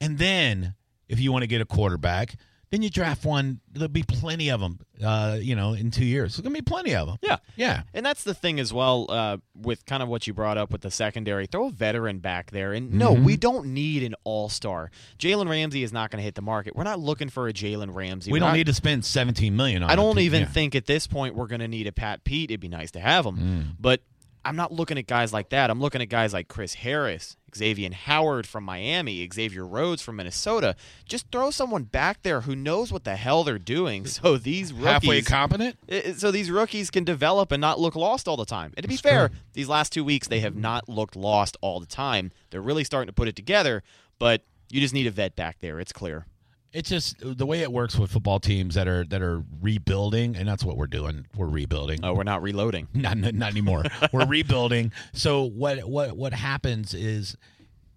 And 0.01 0.17
then, 0.17 0.75
if 1.07 1.19
you 1.19 1.31
want 1.31 1.43
to 1.43 1.47
get 1.47 1.61
a 1.61 1.65
quarterback, 1.65 2.35
then 2.71 2.81
you 2.83 2.89
draft 2.89 3.25
one. 3.25 3.59
There'll 3.71 3.87
be 3.87 4.03
plenty 4.03 4.49
of 4.49 4.59
them, 4.59 4.79
uh, 5.03 5.37
you 5.41 5.55
know, 5.55 5.73
in 5.73 5.89
two 5.91 6.05
years. 6.05 6.35
There's 6.35 6.43
gonna 6.43 6.53
be 6.53 6.61
plenty 6.61 6.93
of 6.95 7.07
them. 7.07 7.17
Yeah. 7.21 7.37
yeah. 7.55 7.83
And 7.93 8.05
that's 8.05 8.23
the 8.23 8.33
thing 8.33 8.59
as 8.59 8.71
well 8.73 9.07
uh, 9.09 9.37
with 9.55 9.85
kind 9.85 10.03
of 10.03 10.09
what 10.09 10.27
you 10.27 10.33
brought 10.33 10.57
up 10.57 10.71
with 10.71 10.81
the 10.81 10.91
secondary. 10.91 11.47
Throw 11.47 11.67
a 11.67 11.71
veteran 11.71 12.19
back 12.19 12.51
there. 12.51 12.73
And 12.73 12.93
no, 12.93 13.13
Mm-hmm. 13.15 13.23
we 13.23 13.37
don't 13.37 13.67
need 13.73 14.03
an 14.03 14.15
all 14.23 14.49
star. 14.49 14.91
Jalen 15.17 15.49
Ramsey 15.49 15.81
is 15.83 15.91
not 15.91 16.11
going 16.11 16.19
to 16.19 16.23
hit 16.23 16.35
the 16.35 16.41
market. 16.41 16.75
We're 16.75 16.83
not 16.83 16.99
looking 16.99 17.29
for 17.29 17.47
a 17.47 17.53
Jalen 17.53 17.93
Ramsey. 17.95 18.31
We 18.31 18.35
We're 18.35 18.41
don't 18.41 18.49
not- 18.49 18.55
need 18.57 18.67
to 18.67 18.73
spend 18.73 19.03
17 19.05 19.55
million 19.55 19.81
on. 19.83 19.89
I 19.89 19.95
don't 19.95 20.19
even 20.19 20.41
yeah. 20.41 20.47
think 20.47 20.75
at 20.75 20.85
this 20.85 21.07
point 21.07 21.35
we're 21.35 21.47
going 21.47 21.61
to 21.61 21.67
need 21.67 21.87
a 21.87 21.91
Pat 21.91 22.23
Pete. 22.23 22.51
It'd 22.51 22.59
be 22.59 22.67
nice 22.69 22.91
to 22.91 22.99
have 22.99 23.25
him. 23.25 23.37
Mm. 23.37 23.65
But 23.79 24.01
I'm 24.45 24.55
not 24.55 24.71
looking 24.71 24.97
at 24.97 25.07
guys 25.07 25.33
like 25.33 25.49
that. 25.49 25.69
I'm 25.69 25.81
looking 25.81 26.01
at 26.01 26.09
guys 26.09 26.33
like 26.33 26.47
Chris 26.47 26.73
Harris, 26.75 27.35
Xavier 27.55 27.91
Howard 27.93 28.47
from 28.47 28.63
Miami, 28.63 29.27
Xavier 29.31 29.65
Rhodes 29.65 30.01
from 30.01 30.17
Minnesota. 30.17 30.75
Just 31.05 31.31
throw 31.31 31.51
someone 31.51 31.83
back 31.83 32.23
there 32.23 32.41
who 32.41 32.55
knows 32.55 32.91
what 32.91 33.03
the 33.03 33.15
hell 33.15 33.43
they're 33.43 33.57
doing. 33.59 34.05
So 34.19 34.37
these 34.37 34.73
rookies 34.73 34.85
halfway 34.85 35.21
competent. 35.21 35.77
So 36.17 36.31
these 36.31 36.51
rookies 36.51 36.89
can 36.89 37.03
develop 37.03 37.51
and 37.51 37.61
not 37.61 37.79
look 37.79 37.95
lost 37.95 38.27
all 38.27 38.35
the 38.37 38.45
time. 38.45 38.73
And 38.75 38.83
to 38.83 38.87
be 38.87 38.95
That's 38.95 39.01
fair, 39.01 39.27
true. 39.29 39.37
these 39.53 39.69
last 39.69 39.93
two 39.93 40.03
weeks 40.03 40.27
they 40.27 40.41
have 40.41 40.55
not 40.55 40.89
looked 40.89 41.15
lost 41.15 41.55
all 41.61 41.79
the 41.79 41.85
time. 41.85 42.31
They're 42.49 42.61
really 42.61 42.83
starting 42.83 43.07
to 43.07 43.13
put 43.13 43.27
it 43.27 43.35
together, 43.35 43.81
but 44.17 44.43
you 44.69 44.81
just 44.81 44.93
need 44.93 45.07
a 45.07 45.11
vet 45.11 45.35
back 45.35 45.59
there. 45.61 45.79
It's 45.79 45.93
clear. 45.93 46.25
It's 46.71 46.89
just 46.89 47.15
the 47.19 47.45
way 47.45 47.61
it 47.61 47.71
works 47.71 47.97
with 47.97 48.11
football 48.11 48.39
teams 48.39 48.75
that 48.75 48.87
are 48.87 49.03
that 49.05 49.21
are 49.21 49.43
rebuilding, 49.61 50.35
and 50.35 50.47
that's 50.47 50.63
what 50.63 50.77
we're 50.77 50.87
doing. 50.87 51.25
We're 51.35 51.47
rebuilding. 51.47 52.01
Oh, 52.03 52.13
we're 52.13 52.23
not 52.23 52.43
reloading. 52.43 52.87
Not, 52.93 53.17
not 53.17 53.33
not 53.33 53.51
anymore. 53.51 53.83
we're 54.13 54.27
rebuilding. 54.27 54.91
So 55.13 55.43
what 55.43 55.79
what 55.89 56.15
what 56.15 56.33
happens 56.33 56.93
is, 56.93 57.35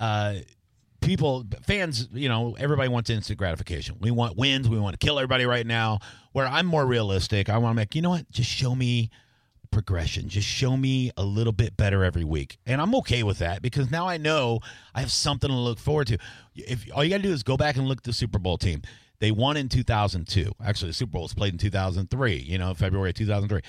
uh, 0.00 0.36
people 1.02 1.44
fans, 1.66 2.08
you 2.12 2.28
know, 2.28 2.56
everybody 2.58 2.88
wants 2.88 3.10
instant 3.10 3.38
gratification. 3.38 3.96
We 4.00 4.10
want 4.10 4.36
wins. 4.36 4.68
We 4.68 4.78
want 4.78 4.98
to 4.98 5.04
kill 5.04 5.18
everybody 5.18 5.44
right 5.44 5.66
now. 5.66 5.98
Where 6.32 6.46
I'm 6.46 6.64
more 6.66 6.86
realistic, 6.86 7.50
I 7.50 7.58
want 7.58 7.72
to 7.72 7.76
make 7.76 7.94
you 7.94 8.00
know 8.00 8.10
what? 8.10 8.30
Just 8.30 8.48
show 8.48 8.74
me 8.74 9.10
progression. 9.72 10.28
Just 10.28 10.46
show 10.46 10.76
me 10.76 11.10
a 11.16 11.24
little 11.24 11.52
bit 11.52 11.76
better 11.76 12.04
every 12.04 12.22
week. 12.22 12.58
And 12.66 12.80
I'm 12.80 12.94
okay 12.96 13.22
with 13.24 13.38
that 13.38 13.62
because 13.62 13.90
now 13.90 14.06
I 14.06 14.18
know 14.18 14.60
I 14.94 15.00
have 15.00 15.10
something 15.10 15.48
to 15.48 15.56
look 15.56 15.78
forward 15.78 16.06
to. 16.08 16.18
If 16.54 16.86
all 16.94 17.02
you 17.02 17.10
got 17.10 17.16
to 17.16 17.22
do 17.24 17.32
is 17.32 17.42
go 17.42 17.56
back 17.56 17.76
and 17.76 17.88
look 17.88 17.98
at 17.98 18.04
the 18.04 18.12
Super 18.12 18.38
Bowl 18.38 18.58
team. 18.58 18.82
They 19.18 19.30
won 19.30 19.56
in 19.56 19.68
2002. 19.68 20.52
Actually, 20.64 20.90
the 20.90 20.94
Super 20.94 21.12
Bowl 21.12 21.22
was 21.22 21.34
played 21.34 21.52
in 21.52 21.58
2003, 21.58 22.36
you 22.36 22.58
know, 22.58 22.74
February 22.74 23.10
of 23.10 23.16
2003. 23.16 23.62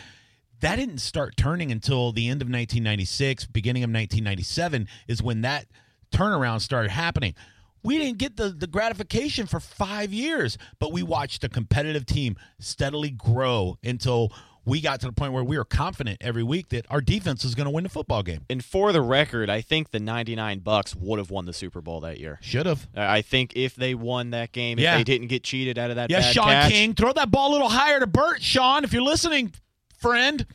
That 0.61 0.77
didn't 0.77 0.99
start 0.99 1.37
turning 1.37 1.71
until 1.71 2.11
the 2.11 2.27
end 2.27 2.41
of 2.41 2.47
1996, 2.47 3.45
beginning 3.47 3.83
of 3.83 3.89
1997 3.89 4.87
is 5.07 5.21
when 5.21 5.41
that 5.41 5.65
turnaround 6.11 6.61
started 6.61 6.89
happening. 6.89 7.35
We 7.83 7.97
didn't 7.97 8.17
get 8.17 8.37
the, 8.37 8.49
the 8.49 8.65
gratification 8.65 9.45
for 9.45 9.59
five 9.59 10.13
years, 10.13 10.57
but 10.79 10.93
we 10.93 11.03
watched 11.03 11.43
a 11.43 11.49
competitive 11.49 12.05
team 12.05 12.37
steadily 12.59 13.11
grow 13.11 13.77
until 13.83 14.31
we 14.65 14.79
got 14.81 14.99
to 15.01 15.07
the 15.07 15.11
point 15.11 15.33
where 15.33 15.43
we 15.43 15.57
were 15.57 15.65
confident 15.65 16.17
every 16.21 16.43
week 16.43 16.69
that 16.69 16.85
our 16.89 17.01
defense 17.01 17.43
was 17.43 17.53
going 17.55 17.65
to 17.65 17.71
win 17.71 17.83
the 17.83 17.89
football 17.89 18.23
game. 18.23 18.45
And 18.49 18.63
for 18.63 18.91
the 18.93 19.01
record, 19.01 19.49
I 19.49 19.61
think 19.61 19.91
the 19.91 19.99
99 19.99 20.59
Bucks 20.59 20.95
would 20.95 21.19
have 21.19 21.29
won 21.31 21.45
the 21.45 21.53
Super 21.53 21.81
Bowl 21.81 21.99
that 22.01 22.19
year. 22.19 22.39
Should 22.41 22.65
have. 22.65 22.87
I 22.95 23.17
I 23.17 23.21
think 23.21 23.53
if 23.55 23.75
they 23.75 23.93
won 23.95 24.29
that 24.31 24.51
game, 24.51 24.79
if 24.79 24.83
Yeah. 24.83 24.97
they 24.97 25.03
didn't 25.03 25.27
get 25.27 25.43
cheated 25.43 25.77
out 25.77 25.89
of 25.89 25.97
that 25.97 26.09
Yeah, 26.09 26.19
bad 26.19 26.33
Shaun 26.33 26.45
catch, 26.47 26.71
King, 26.71 26.93
throw 26.93 27.11
that 27.13 27.29
ball 27.31 27.51
a 27.51 27.53
little 27.53 27.69
higher 27.69 27.99
to 27.99 28.07
Bert. 28.07 28.41
Shaun, 28.41 28.83
if 28.83 28.93
you're 28.93 29.01
listening, 29.03 29.51
friend. 29.97 30.45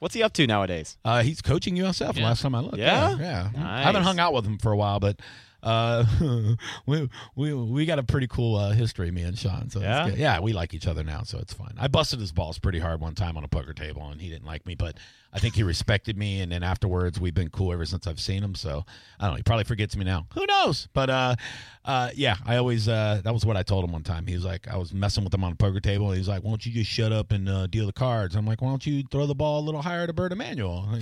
what's 0.00 0.14
he 0.14 0.22
up 0.22 0.32
to 0.32 0.46
nowadays? 0.46 0.96
Uh, 1.04 1.22
he's 1.22 1.40
coaching 1.40 1.76
USF. 1.76 2.16
Yeah. 2.16 2.24
Last 2.24 2.42
time 2.42 2.54
I 2.56 2.60
looked. 2.60 2.78
Yeah? 2.78 3.16
yeah. 3.18 3.50
I 3.54 3.58
Nice. 3.60 3.84
haven't 3.84 4.02
hung 4.02 4.18
out 4.18 4.32
with 4.32 4.44
him 4.44 4.58
for 4.58 4.72
a 4.72 4.76
while, 4.76 4.98
but 4.98 5.20
uh, 5.62 6.04
we 6.86 7.08
we 7.36 7.54
we 7.54 7.86
got 7.86 7.98
a 7.98 8.02
pretty 8.02 8.26
cool 8.26 8.56
uh, 8.56 8.70
history, 8.72 9.10
me 9.10 9.22
and 9.22 9.38
Shaun. 9.38 9.70
So 9.70 9.80
Yeah? 9.80 10.10
good. 10.10 10.18
yeah, 10.18 10.40
we 10.40 10.52
like 10.52 10.74
each 10.74 10.86
other 10.86 11.04
now, 11.04 11.22
so 11.22 11.38
it's 11.38 11.52
fine. 11.52 11.74
I 11.78 11.88
busted 11.88 12.20
his 12.20 12.32
balls 12.32 12.58
pretty 12.58 12.78
hard 12.78 13.00
one 13.00 13.14
time 13.14 13.36
on 13.36 13.44
a 13.44 13.48
poker 13.48 13.72
table, 13.72 14.08
and 14.10 14.20
he 14.20 14.28
didn't 14.28 14.46
like 14.46 14.66
me, 14.66 14.74
but 14.74 14.96
I 15.32 15.38
think 15.38 15.54
he 15.54 15.62
respected 15.62 16.18
me. 16.18 16.40
And 16.40 16.52
then 16.52 16.62
afterwards, 16.62 17.18
we've 17.20 17.34
been 17.34 17.48
cool 17.48 17.72
ever 17.72 17.86
since 17.86 18.06
I've 18.06 18.20
seen 18.20 18.42
him. 18.42 18.54
So 18.54 18.84
I 19.18 19.24
don't 19.24 19.32
know. 19.32 19.36
He 19.36 19.42
probably 19.42 19.64
forgets 19.64 19.96
me 19.96 20.04
now. 20.04 20.26
Who 20.34 20.44
knows? 20.46 20.88
But 20.92 21.08
uh, 21.10 21.36
uh, 21.84 22.10
yeah, 22.14 22.36
I 22.44 22.56
always 22.56 22.88
uh, 22.88 23.20
that 23.24 23.32
was 23.32 23.46
what 23.46 23.56
I 23.56 23.62
told 23.62 23.84
him 23.84 23.92
one 23.92 24.02
time. 24.02 24.26
He 24.26 24.34
was 24.34 24.44
like, 24.44 24.68
I 24.68 24.76
was 24.76 24.92
messing 24.92 25.24
with 25.24 25.32
him 25.32 25.44
on 25.44 25.52
a 25.52 25.56
poker 25.56 25.80
table. 25.80 26.06
And 26.06 26.14
he 26.16 26.20
was 26.20 26.28
like, 26.28 26.42
Why 26.42 26.50
don't 26.50 26.66
you 26.66 26.72
just 26.72 26.90
shut 26.90 27.12
up 27.12 27.32
and 27.32 27.48
uh, 27.48 27.66
deal 27.68 27.86
the 27.86 27.92
cards? 27.92 28.34
I'm 28.36 28.46
like, 28.46 28.60
Why 28.60 28.68
don't 28.68 28.84
you 28.86 29.04
throw 29.10 29.26
the 29.26 29.34
ball 29.34 29.60
a 29.60 29.64
little 29.64 29.82
higher 29.82 30.06
to 30.06 30.12
Bert 30.12 30.32
Emanuel? 30.32 30.88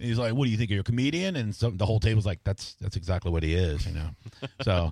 And 0.00 0.08
he's 0.08 0.18
like, 0.18 0.32
"What 0.34 0.46
do 0.46 0.50
you 0.50 0.56
think? 0.56 0.70
You're 0.70 0.80
a 0.80 0.84
comedian?" 0.84 1.36
And 1.36 1.54
so 1.54 1.70
the 1.70 1.86
whole 1.86 2.00
table's 2.00 2.26
like, 2.26 2.40
"That's 2.42 2.74
that's 2.80 2.96
exactly 2.96 3.30
what 3.30 3.42
he 3.42 3.54
is," 3.54 3.86
you 3.86 3.92
know. 3.92 4.08
So. 4.62 4.90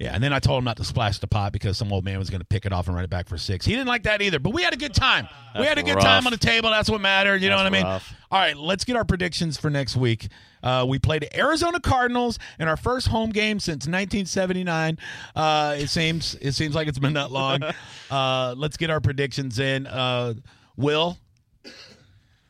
Yeah, 0.00 0.14
and 0.14 0.22
then 0.22 0.32
I 0.32 0.38
told 0.38 0.58
him 0.58 0.64
not 0.64 0.76
to 0.76 0.84
splash 0.84 1.18
the 1.18 1.26
pot 1.26 1.52
because 1.52 1.76
some 1.76 1.92
old 1.92 2.04
man 2.04 2.20
was 2.20 2.30
going 2.30 2.38
to 2.40 2.46
pick 2.46 2.64
it 2.66 2.72
off 2.72 2.86
and 2.86 2.94
run 2.94 3.02
it 3.02 3.10
back 3.10 3.26
for 3.26 3.36
six. 3.36 3.66
He 3.66 3.72
didn't 3.72 3.88
like 3.88 4.04
that 4.04 4.22
either, 4.22 4.38
but 4.38 4.50
we 4.50 4.62
had 4.62 4.72
a 4.72 4.76
good 4.76 4.94
time. 4.94 5.26
we 5.58 5.64
had 5.66 5.76
a 5.76 5.82
good 5.82 5.96
rough. 5.96 6.04
time 6.04 6.24
on 6.24 6.30
the 6.30 6.36
table. 6.38 6.70
That's 6.70 6.88
what 6.88 7.00
mattered. 7.00 7.42
You 7.42 7.48
know 7.50 7.56
That's 7.58 7.72
what 7.72 7.78
I 7.80 7.82
mean? 7.82 7.84
rough. 7.84 8.14
All 8.30 8.38
right, 8.38 8.56
let's 8.56 8.84
get 8.84 8.94
our 8.94 9.04
predictions 9.04 9.58
for 9.58 9.70
next 9.70 9.96
week. 9.96 10.28
Uh, 10.62 10.86
we 10.88 11.00
played 11.00 11.22
the 11.22 11.36
Arizona 11.36 11.80
Cardinals 11.80 12.38
in 12.60 12.68
our 12.68 12.76
first 12.76 13.08
home 13.08 13.30
game 13.30 13.58
since 13.58 13.88
1979. 13.88 14.98
Uh, 15.34 15.74
it 15.76 15.88
seems 15.88 16.36
it 16.40 16.52
seems 16.52 16.76
like 16.76 16.86
it's 16.86 17.00
been 17.00 17.14
that 17.14 17.32
long. 17.32 17.58
Uh, 18.08 18.54
let's 18.56 18.76
get 18.76 18.90
our 18.90 19.00
predictions 19.00 19.58
in. 19.58 19.88
Uh, 19.88 20.34
Will, 20.76 21.18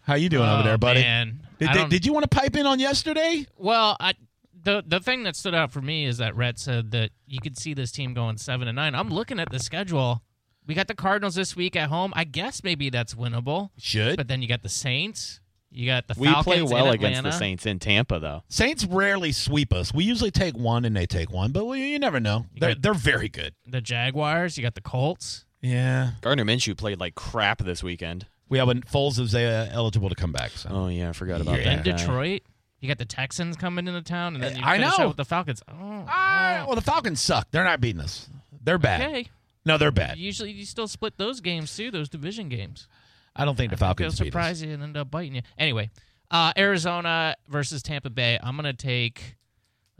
how 0.03 0.17
you 0.17 0.29
doing 0.29 0.47
over 0.47 0.61
Oh, 0.61 0.65
there, 0.65 0.77
buddy? 0.79 1.01
Man. 1.01 1.41
Did, 1.59 1.69
I 1.69 1.89
did, 1.89 2.07
you 2.07 2.13
want 2.13 2.29
to 2.31 2.37
pipe 2.37 2.57
in 2.57 2.67
on 2.67 2.79
yesterday? 2.79 3.47
well, 3.57 3.97
I, 3.99 4.15
the 4.63 4.83
the 4.87 5.01
thing 5.01 5.23
that 5.25 5.37
stood 5.37 5.55
out 5.55 5.73
for 5.73 5.81
me 5.81 6.05
is 6.05 6.19
that 6.19 6.37
Rhett 6.37 6.59
said 6.59 6.91
that 6.93 7.11
you 7.27 7.41
could 7.41 7.59
see 7.59 7.75
this 7.75 7.93
team 7.93 8.15
going 8.15 8.37
seven 8.37 8.69
and 8.69 8.77
nine. 8.77 8.95
I'm 8.95 9.09
looking 9.09 9.41
at 9.41 9.51
the 9.51 9.59
schedule. 9.59 10.23
We 10.67 10.75
got 10.75 10.87
the 10.87 10.95
Cardinals 10.95 11.35
this 11.35 11.57
week 11.57 11.77
at 11.77 11.89
home. 11.89 12.13
I 12.15 12.25
guess 12.25 12.63
maybe 12.63 12.91
that's 12.91 13.15
winnable. 13.15 13.71
Should 13.79 14.17
But 14.17 14.29
then 14.29 14.43
you 14.43 14.49
got 14.49 14.63
the 14.63 14.69
Saints. 14.69 15.41
You 15.71 15.87
got 15.87 16.07
the 16.09 16.15
We 16.19 16.27
Falcons 16.27 16.45
play 16.45 16.63
well 16.63 16.91
against 16.91 17.23
the 17.23 17.31
Saints 17.31 17.67
in 17.67 17.79
Tampa, 17.79 18.19
though. 18.19 18.43
Saints 18.49 18.85
rarely 18.85 19.33
sweep 19.33 19.73
us. 19.73 19.93
We 19.93 20.05
usually 20.05 20.31
take 20.31 20.57
one 20.57 20.85
and 20.85 20.97
they 20.97 21.07
take 21.07 21.31
one, 21.31 21.53
but 21.53 21.67
we, 21.67 21.93
you 21.93 21.99
never 21.99 22.21
know. 22.21 22.47
They're 22.59 22.75
they're 22.75 22.95
very 22.95 23.29
good. 23.29 23.55
The 23.67 23.81
Jaguars. 23.81 24.57
You 24.57 24.63
got 24.63 24.75
the 24.75 24.81
Colts. 24.81 25.45
Yeah, 25.61 26.13
Gardner 26.21 26.45
Minshew 26.45 26.77
played 26.77 27.01
like 27.01 27.15
crap 27.15 27.59
this 27.59 27.83
weekend. 27.83 28.27
We 28.49 28.59
have 28.59 28.69
a 28.69 28.75
Foles 28.75 29.19
is 29.19 29.35
uh, 29.35 29.69
eligible 29.73 30.09
to 30.09 30.15
come 30.15 30.33
back. 30.33 30.51
So 30.53 30.69
Oh 30.71 30.89
yeah, 30.89 31.09
I 31.11 31.13
forgot 31.13 31.41
about 31.41 31.59
Yeah. 31.61 31.71
In 31.73 31.83
that. 31.83 31.85
guy. 31.85 31.93
Detroit. 31.97 32.43
You 32.81 32.87
got 32.89 32.99
the 32.99 33.05
Texans 33.05 33.57
coming 33.57 33.89
into 33.89 34.03
town, 34.03 34.35
and 34.35 34.43
then 34.45 34.57
you 34.57 34.63
I 34.65 34.77
finish 34.79 34.97
know. 34.99 35.05
out 35.05 35.09
with 35.09 35.17
the 35.17 35.25
Falcons. 35.25 35.63
Oh, 35.69 36.05
Ah, 36.09 36.63
well, 36.67 36.77
the 36.77 36.81
Falcons 36.81 37.21
suck. 37.21 37.49
They're 37.51 37.65
not 37.65 37.81
beating 37.81 38.01
us. 38.01 38.29
They're 38.63 38.79
bad. 38.79 39.01
okay. 39.03 39.29
No, 39.65 39.79
they're 39.79 39.91
bad. 39.91 40.17
Usually, 40.17 40.53
you 40.53 40.65
still 40.65 40.87
split 40.87 41.19
those 41.19 41.41
games 41.41 41.75
too. 41.77 41.91
Those 41.91 42.09
division 42.09 42.49
games. 42.49 42.87
I 43.35 43.45
don't 43.45 43.57
think 43.57 43.71
the 43.71 43.77
They'll 43.77 43.89
Falcons 43.89 44.19
beat 44.21 44.29
us. 44.29 44.29
surprise 44.29 44.63
you 44.63 44.71
and 44.73 44.83
end 44.83 44.97
up 44.97 45.11
biting 45.11 45.35
you. 45.35 45.43
Anyway, 45.59 45.91
uh, 46.31 46.53
Arizona 46.57 47.35
versus 47.49 47.83
Tampa 47.83 48.11
Bay. 48.11 48.39
I'm 48.41 48.55
gonna 48.57 48.73
take. 48.73 49.37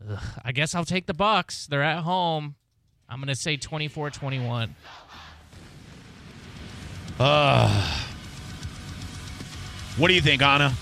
ugh, 0.09 0.23
I 0.45 0.53
guess 0.53 0.75
I'll 0.77 0.85
take 0.85 1.07
the 1.07 1.15
Bucks. 1.15 1.67
They're 1.67 1.83
at 1.83 2.05
home. 2.05 2.55
I'm 3.09 3.19
gonna 3.21 3.35
say 3.35 3.57
24-21. 3.57 4.71
What 9.99 10.09
do 10.09 10.15
you 10.15 10.21
think, 10.21 10.43
Anna? 10.43 10.73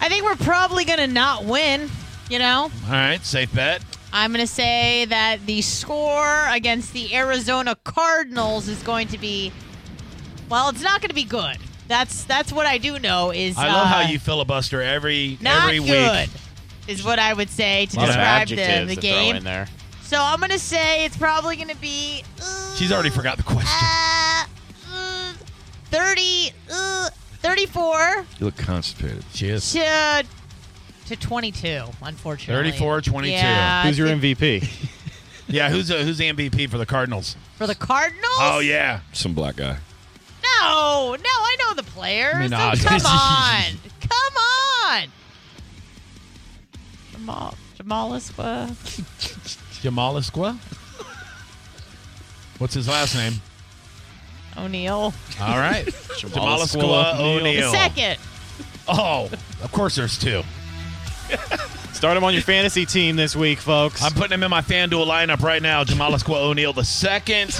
I 0.00 0.08
think 0.08 0.24
we're 0.24 0.36
probably 0.36 0.84
going 0.84 0.98
to 0.98 1.06
not 1.06 1.44
win, 1.44 1.88
you 2.30 2.38
know? 2.38 2.70
All 2.86 2.90
right, 2.90 3.24
safe 3.24 3.52
bet. 3.54 3.82
I'm 4.12 4.32
going 4.32 4.44
to 4.46 4.52
say 4.52 5.04
that 5.06 5.44
the 5.46 5.62
score 5.62 6.46
against 6.50 6.92
the 6.92 7.14
Arizona 7.16 7.76
Cardinals 7.84 8.68
is 8.68 8.82
going 8.82 9.08
to 9.08 9.18
be 9.18 9.52
well, 10.50 10.68
it's 10.68 10.82
not 10.82 11.00
going 11.00 11.08
to 11.08 11.14
be 11.14 11.24
good. 11.24 11.56
That's 11.88 12.24
that's 12.24 12.52
what 12.52 12.66
I 12.66 12.76
do 12.78 12.98
know 12.98 13.30
is 13.32 13.56
I 13.56 13.68
love 13.68 13.86
uh, 13.86 13.90
how 13.90 14.00
you 14.02 14.18
filibuster 14.18 14.82
every 14.82 15.38
not 15.40 15.64
every 15.64 15.78
good 15.78 16.28
week. 16.28 16.40
is 16.88 17.02
what 17.04 17.18
I 17.18 17.32
would 17.32 17.48
say 17.48 17.86
to 17.86 17.96
A 17.96 18.00
lot 18.00 18.08
of 18.08 18.14
describe 18.14 18.48
the, 18.48 18.54
the 18.56 18.94
to 18.96 19.00
throw 19.00 19.00
game. 19.00 19.36
in 19.36 19.44
there. 19.44 19.66
So 20.02 20.18
I'm 20.20 20.38
going 20.40 20.50
to 20.50 20.58
say 20.58 21.06
it's 21.06 21.16
probably 21.16 21.56
going 21.56 21.68
to 21.68 21.76
be 21.76 22.22
uh, 22.42 22.74
She's 22.76 22.92
already 22.92 23.08
forgot 23.10 23.38
the 23.38 23.44
question. 23.44 23.70
uh, 23.72 24.44
uh, 24.92 25.32
30 25.90 26.50
uh, 26.70 27.08
34 27.42 28.26
You 28.38 28.46
look 28.46 28.56
constipated. 28.56 29.24
She 29.34 29.48
is. 29.48 29.72
to 29.72 30.24
to 31.06 31.16
22, 31.16 31.84
unfortunately. 32.02 32.70
34, 32.70 33.00
22. 33.02 33.32
Yeah, 33.36 33.84
Who's 33.86 33.98
your 33.98 34.08
MVP? 34.08 34.88
Yeah, 35.48 35.68
who's 35.68 35.90
uh, 35.90 35.96
who's 35.96 36.16
the 36.16 36.32
MVP 36.32 36.70
for 36.70 36.78
the 36.78 36.86
Cardinals? 36.86 37.36
for 37.56 37.66
the 37.66 37.74
Cardinals? 37.74 38.24
Oh 38.38 38.60
yeah, 38.60 39.00
Some 39.12 39.34
black 39.34 39.56
guy. 39.56 39.76
No, 40.42 41.14
no, 41.18 41.30
I 41.30 41.56
know 41.60 41.74
the 41.74 41.82
players. 41.82 42.36
I 42.36 42.70
mean, 42.70 42.76
So 42.76 42.88
come 42.88 43.02
on, 43.06 43.62
come 44.00 44.36
on. 44.38 45.08
Jamal, 47.12 47.54
Jamal 47.76 48.10
Isqua. 48.12 49.82
Jamal 49.82 50.14
Isqua. 50.14 50.56
What's 52.58 52.74
his 52.74 52.88
last 52.88 53.14
name? 53.14 53.34
O'Neal. 54.56 55.14
All 55.40 55.58
right, 55.58 55.84
Jamal 56.18 56.58
Isqua 56.58 56.82
Isqua 56.82 57.20
O'Neal. 57.20 57.70
The 57.70 57.76
second. 57.76 58.18
Oh, 58.88 59.30
of 59.62 59.72
course 59.72 59.96
there's 59.96 60.18
two. 60.18 60.42
Start 61.92 62.16
him 62.16 62.24
on 62.24 62.32
your 62.32 62.42
fantasy 62.42 62.84
team 62.84 63.14
this 63.16 63.36
week, 63.36 63.58
folks. 63.58 64.02
I'm 64.02 64.12
putting 64.12 64.32
him 64.32 64.42
in 64.42 64.50
my 64.50 64.60
FanDuel 64.60 65.06
lineup 65.06 65.40
right 65.42 65.62
now. 65.62 65.84
Jamal 65.84 66.10
Isqua 66.12 66.34
O'Neal 66.36 66.72
the 66.72 66.84
second. 66.84 67.52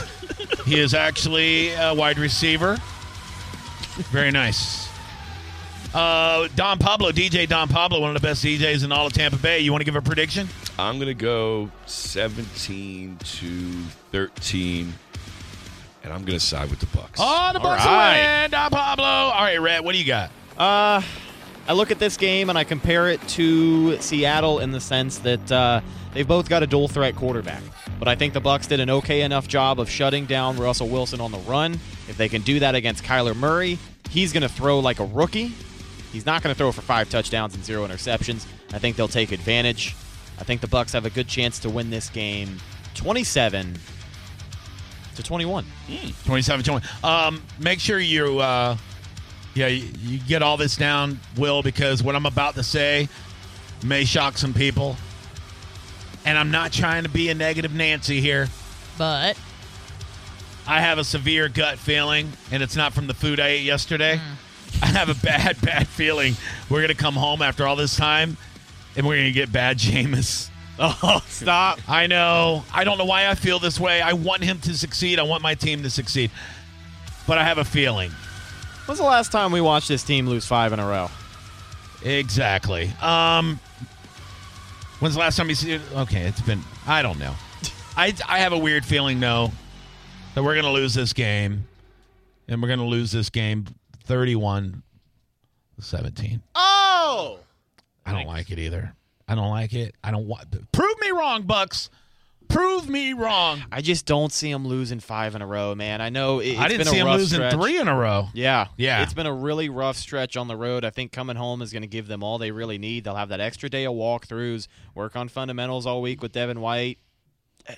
he 0.64 0.80
is 0.80 0.94
actually 0.94 1.72
a 1.74 1.94
wide 1.94 2.18
receiver. 2.18 2.76
Very 4.10 4.30
nice. 4.30 4.88
Uh, 5.94 6.48
Don 6.56 6.78
Pablo, 6.78 7.12
DJ 7.12 7.46
Don 7.46 7.68
Pablo, 7.68 8.00
one 8.00 8.16
of 8.16 8.20
the 8.20 8.26
best 8.26 8.42
DJs 8.42 8.82
in 8.84 8.92
all 8.92 9.06
of 9.06 9.12
Tampa 9.12 9.36
Bay. 9.36 9.60
You 9.60 9.72
want 9.72 9.82
to 9.82 9.84
give 9.84 9.94
a 9.96 10.00
prediction? 10.02 10.48
I'm 10.78 10.98
gonna 10.98 11.12
go 11.12 11.70
17 11.84 13.18
to 13.18 13.82
13, 14.10 14.94
and 16.04 16.12
I'm 16.12 16.24
gonna 16.24 16.40
side 16.40 16.70
with 16.70 16.80
the 16.80 16.86
Bucks. 16.86 17.20
Oh, 17.22 17.50
the 17.52 17.60
Bucks 17.60 17.84
All 17.86 17.92
right. 17.92 18.42
win. 18.42 18.50
Don 18.50 18.70
Pablo. 18.70 19.04
All 19.04 19.42
right, 19.42 19.60
Red, 19.60 19.84
what 19.84 19.92
do 19.92 19.98
you 19.98 20.04
got? 20.04 20.30
Uh, 20.56 21.02
I 21.66 21.72
look 21.74 21.90
at 21.90 21.98
this 21.98 22.16
game 22.16 22.50
and 22.50 22.58
I 22.58 22.64
compare 22.64 23.08
it 23.08 23.20
to 23.28 23.98
Seattle 24.00 24.58
in 24.58 24.72
the 24.72 24.80
sense 24.80 25.18
that 25.18 25.52
uh, 25.52 25.80
they've 26.12 26.26
both 26.26 26.48
got 26.48 26.62
a 26.62 26.66
dual 26.66 26.88
threat 26.88 27.14
quarterback. 27.14 27.62
But 27.98 28.08
I 28.08 28.16
think 28.16 28.34
the 28.34 28.40
Bucks 28.40 28.66
did 28.66 28.80
an 28.80 28.90
okay 28.90 29.22
enough 29.22 29.46
job 29.46 29.78
of 29.78 29.88
shutting 29.88 30.26
down 30.26 30.56
Russell 30.56 30.88
Wilson 30.88 31.20
on 31.20 31.30
the 31.30 31.38
run. 31.38 31.74
If 32.08 32.16
they 32.16 32.28
can 32.28 32.42
do 32.42 32.58
that 32.58 32.74
against 32.74 33.04
Kyler 33.04 33.36
Murray, 33.36 33.78
he's 34.10 34.32
going 34.32 34.42
to 34.42 34.48
throw 34.48 34.80
like 34.80 34.98
a 34.98 35.04
rookie. 35.04 35.52
He's 36.12 36.26
not 36.26 36.42
going 36.42 36.52
to 36.52 36.58
throw 36.58 36.72
for 36.72 36.82
five 36.82 37.08
touchdowns 37.08 37.54
and 37.54 37.64
zero 37.64 37.86
interceptions. 37.86 38.44
I 38.72 38.78
think 38.78 38.96
they'll 38.96 39.06
take 39.08 39.30
advantage. 39.30 39.94
I 40.40 40.44
think 40.44 40.60
the 40.60 40.66
Bucks 40.66 40.92
have 40.92 41.06
a 41.06 41.10
good 41.10 41.28
chance 41.28 41.60
to 41.60 41.70
win 41.70 41.90
this 41.90 42.10
game, 42.10 42.58
27 42.94 43.78
to 45.16 45.22
21. 45.22 45.64
27 46.24 46.64
20. 46.64 46.86
Um, 47.04 47.42
make 47.58 47.80
sure 47.80 47.98
you, 47.98 48.38
uh, 48.38 48.76
yeah, 49.54 49.66
you, 49.68 49.88
you 50.00 50.18
get 50.18 50.42
all 50.42 50.56
this 50.56 50.76
down, 50.76 51.20
Will, 51.36 51.62
because 51.62 52.02
what 52.02 52.14
I'm 52.14 52.26
about 52.26 52.54
to 52.54 52.62
say 52.62 53.08
may 53.84 54.04
shock 54.04 54.38
some 54.38 54.54
people. 54.54 54.96
And 56.24 56.38
I'm 56.38 56.50
not 56.50 56.72
trying 56.72 57.02
to 57.02 57.08
be 57.08 57.30
a 57.30 57.34
negative 57.34 57.74
Nancy 57.74 58.20
here. 58.20 58.48
But 58.96 59.36
I 60.66 60.80
have 60.80 60.98
a 60.98 61.04
severe 61.04 61.48
gut 61.48 61.78
feeling, 61.78 62.32
and 62.52 62.62
it's 62.62 62.76
not 62.76 62.92
from 62.92 63.08
the 63.08 63.14
food 63.14 63.40
I 63.40 63.48
ate 63.48 63.64
yesterday. 63.64 64.20
I 64.82 64.86
have 64.86 65.08
a 65.08 65.14
bad, 65.14 65.60
bad 65.62 65.88
feeling 65.88 66.34
we're 66.70 66.78
going 66.78 66.88
to 66.88 66.94
come 66.94 67.14
home 67.14 67.42
after 67.42 67.66
all 67.66 67.76
this 67.76 67.96
time 67.96 68.36
and 68.96 69.06
we're 69.06 69.16
going 69.16 69.26
to 69.26 69.32
get 69.32 69.52
bad 69.52 69.78
Jameis. 69.78 70.48
Oh, 71.04 71.22
stop. 71.28 71.78
I 71.88 72.08
know. 72.08 72.64
I 72.74 72.82
don't 72.82 72.98
know 72.98 73.04
why 73.04 73.28
I 73.28 73.36
feel 73.36 73.60
this 73.60 73.78
way. 73.78 74.00
I 74.02 74.14
want 74.14 74.42
him 74.42 74.58
to 74.60 74.76
succeed. 74.76 75.20
I 75.20 75.22
want 75.22 75.40
my 75.42 75.54
team 75.54 75.84
to 75.84 75.90
succeed. 75.90 76.32
But 77.26 77.38
I 77.38 77.44
have 77.44 77.58
a 77.58 77.64
feeling. 77.64 78.10
When's 78.86 78.98
the 78.98 79.04
last 79.06 79.30
time 79.30 79.52
we 79.52 79.60
watched 79.60 79.86
this 79.86 80.02
team 80.02 80.26
lose 80.26 80.44
five 80.44 80.72
in 80.72 80.80
a 80.80 80.86
row? 80.86 81.08
Exactly. 82.04 82.90
Um, 83.00 83.60
when's 84.98 85.14
the 85.14 85.20
last 85.20 85.36
time 85.36 85.48
you 85.48 85.54
see 85.54 85.72
it? 85.72 85.82
Okay, 85.94 86.22
it's 86.22 86.40
been. 86.40 86.60
I 86.84 87.00
don't 87.02 87.18
know. 87.20 87.34
I 87.96 88.12
I 88.28 88.38
have 88.40 88.52
a 88.52 88.58
weird 88.58 88.84
feeling 88.84 89.20
though 89.20 89.52
that 90.34 90.42
we're 90.42 90.56
gonna 90.56 90.72
lose 90.72 90.94
this 90.94 91.12
game, 91.12 91.68
and 92.48 92.60
we're 92.60 92.68
gonna 92.68 92.86
lose 92.86 93.12
this 93.12 93.30
game 93.30 93.66
31 94.04 94.82
17. 95.78 96.42
Oh! 96.56 97.38
I 98.04 98.12
don't 98.12 98.26
like 98.26 98.50
it 98.50 98.58
either. 98.58 98.94
I 99.28 99.34
don't 99.34 99.50
like 99.50 99.72
it. 99.72 99.94
I 100.02 100.10
don't 100.10 100.26
want. 100.26 100.72
Prove 100.72 101.00
me 101.00 101.10
wrong, 101.10 101.42
Bucks. 101.42 101.90
Prove 102.48 102.86
me 102.86 103.14
wrong. 103.14 103.62
I 103.72 103.80
just 103.80 104.04
don't 104.04 104.30
see 104.30 104.52
them 104.52 104.66
losing 104.68 105.00
five 105.00 105.34
in 105.34 105.40
a 105.40 105.46
row, 105.46 105.74
man. 105.74 106.02
I 106.02 106.10
know 106.10 106.40
it, 106.40 106.58
I 106.58 106.64
it's 106.66 106.72
didn't 106.74 106.78
been 106.78 106.86
see 106.94 107.00
rough 107.00 107.16
losing 107.16 107.36
stretch. 107.38 107.54
three 107.54 107.78
in 107.80 107.88
a 107.88 107.96
row. 107.96 108.28
Yeah, 108.34 108.66
Yeah. 108.76 109.02
It's 109.02 109.14
been 109.14 109.24
a 109.26 109.32
really 109.32 109.70
rough 109.70 109.96
stretch 109.96 110.36
on 110.36 110.48
the 110.48 110.56
road. 110.56 110.84
I 110.84 110.90
think 110.90 111.12
coming 111.12 111.36
home 111.36 111.62
is 111.62 111.72
going 111.72 111.82
to 111.82 111.88
give 111.88 112.08
them 112.08 112.22
all 112.22 112.36
they 112.36 112.50
really 112.50 112.76
need. 112.76 113.04
They'll 113.04 113.14
have 113.14 113.30
that 113.30 113.40
extra 113.40 113.70
day 113.70 113.84
of 113.84 113.94
walkthroughs, 113.94 114.68
work 114.94 115.16
on 115.16 115.28
fundamentals 115.28 115.86
all 115.86 116.02
week 116.02 116.20
with 116.20 116.32
Devin 116.32 116.60
White. 116.60 116.98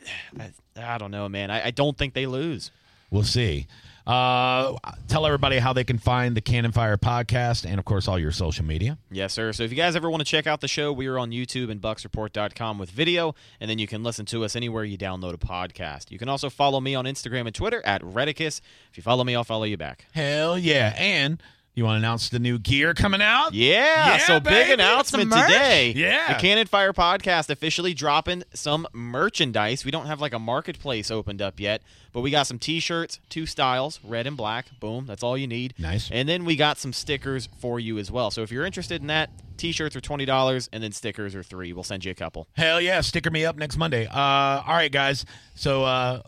I, 0.41 0.51
I 0.77 0.99
don't 0.99 1.13
know, 1.13 1.29
man. 1.29 1.53
I, 1.53 1.67
I 1.67 1.71
don't 1.71 1.97
think 1.97 2.15
they 2.15 2.27
lose. 2.27 2.73
We'll 3.11 3.23
see. 3.23 3.69
Uh, 4.07 4.77
tell 5.09 5.25
everybody 5.25 5.59
how 5.59 5.73
they 5.73 5.85
can 5.85 5.99
find 5.99 6.37
the 6.37 6.41
Cannon 6.41 6.73
Fire 6.73 6.97
podcast 6.97 7.65
and, 7.65 7.79
of 7.79 7.85
course, 7.85 8.07
all 8.07 8.19
your 8.19 8.33
social 8.33 8.65
media. 8.65 8.99
Yes, 9.11 9.33
sir. 9.33 9.53
So 9.53 9.63
if 9.63 9.71
you 9.71 9.77
guys 9.77 9.97
ever 9.97 10.11
want 10.11 10.21
to 10.21 10.27
check 10.27 10.47
out 10.47 10.61
the 10.61 10.69
show, 10.69 10.93
we 10.93 11.07
are 11.07 11.19
on 11.19 11.31
YouTube 11.31 11.71
and 11.71 11.81
BucksReport.com 11.81 12.79
with 12.79 12.91
video, 12.91 13.35
and 13.61 13.71
then 13.71 13.79
you 13.79 13.87
can 13.87 14.03
listen 14.03 14.27
to 14.27 14.45
us 14.45 14.55
anywhere 14.57 14.85
you 14.85 14.99
download 14.99 15.33
a 15.33 15.39
podcast. 15.39 16.11
You 16.11 16.19
can 16.19 16.29
also 16.29 16.51
follow 16.51 16.81
me 16.81 16.95
on 16.95 17.07
Instagram 17.07 17.47
and 17.47 17.55
Twitter 17.55 17.81
at 17.87 18.03
Redicus. 18.03 18.61
If 18.91 18.97
you 18.97 19.03
follow 19.03 19.25
me, 19.25 19.35
I'll 19.35 19.45
follow 19.45 19.65
you 19.65 19.77
back. 19.79 20.07
Hell 20.13 20.59
yeah. 20.59 20.95
And 20.99 21.43
You 21.77 21.85
want 21.85 21.95
to 21.95 21.99
announce 22.07 22.29
the 22.29 22.39
new 22.39 22.61
gear 22.61 22.95
coming 22.95 23.21
out? 23.21 23.53
Yeah, 23.53 24.11
Yeah, 24.11 24.19
so 24.19 24.39
baby. 24.39 24.55
big 24.55 24.71
announcement 24.75 25.33
today. 25.33 25.93
Yeah. 25.97 26.35
The 26.35 26.39
Cannon 26.41 26.69
Fire 26.69 26.93
podcast 26.93 27.51
officially 27.51 27.95
dropping 27.95 28.45
some 28.55 28.87
merchandise. 28.93 29.85
We 29.85 29.91
don't 29.91 30.07
have 30.07 30.21
like 30.21 30.33
a 30.33 30.39
marketplace 30.39 31.11
opened 31.11 31.43
up 31.43 31.59
yet, 31.59 31.83
but 32.13 32.21
we 32.21 32.31
got 32.31 32.47
some 32.47 32.61
t-shirts, 32.61 33.19
two 33.29 33.45
styles, 33.45 33.99
red 34.05 34.29
and 34.29 34.37
black. 34.37 34.67
Boom, 34.79 35.07
that's 35.07 35.25
all 35.25 35.37
you 35.37 35.49
need. 35.49 35.75
Nice. 35.77 36.09
And 36.13 36.29
then 36.29 36.45
we 36.45 36.55
got 36.55 36.79
some 36.79 36.93
stickers 36.93 37.49
for 37.59 37.81
you 37.81 37.99
as 37.99 38.09
well. 38.09 38.31
So 38.31 38.43
if 38.43 38.53
you're 38.53 38.65
interested 38.67 39.01
in 39.01 39.09
that, 39.09 39.31
t-shirts 39.57 39.97
are 39.97 40.01
$20 40.01 40.69
and 40.73 40.81
then 40.81 40.93
stickers 40.93 41.35
are 41.35 41.43
3. 41.43 41.73
We'll 41.73 41.83
send 41.83 42.05
you 42.05 42.13
a 42.13 42.15
couple. 42.15 42.47
Hell 42.57 42.81
yeah, 42.81 43.01
sticker 43.01 43.33
me 43.33 43.45
up 43.45 43.57
next 43.57 43.77
Monday. 43.77 44.07
Uh, 44.07 44.15
all 44.17 44.75
right, 44.75 44.93
guys. 44.93 45.25
So 45.57 45.83
uh, 45.83 46.23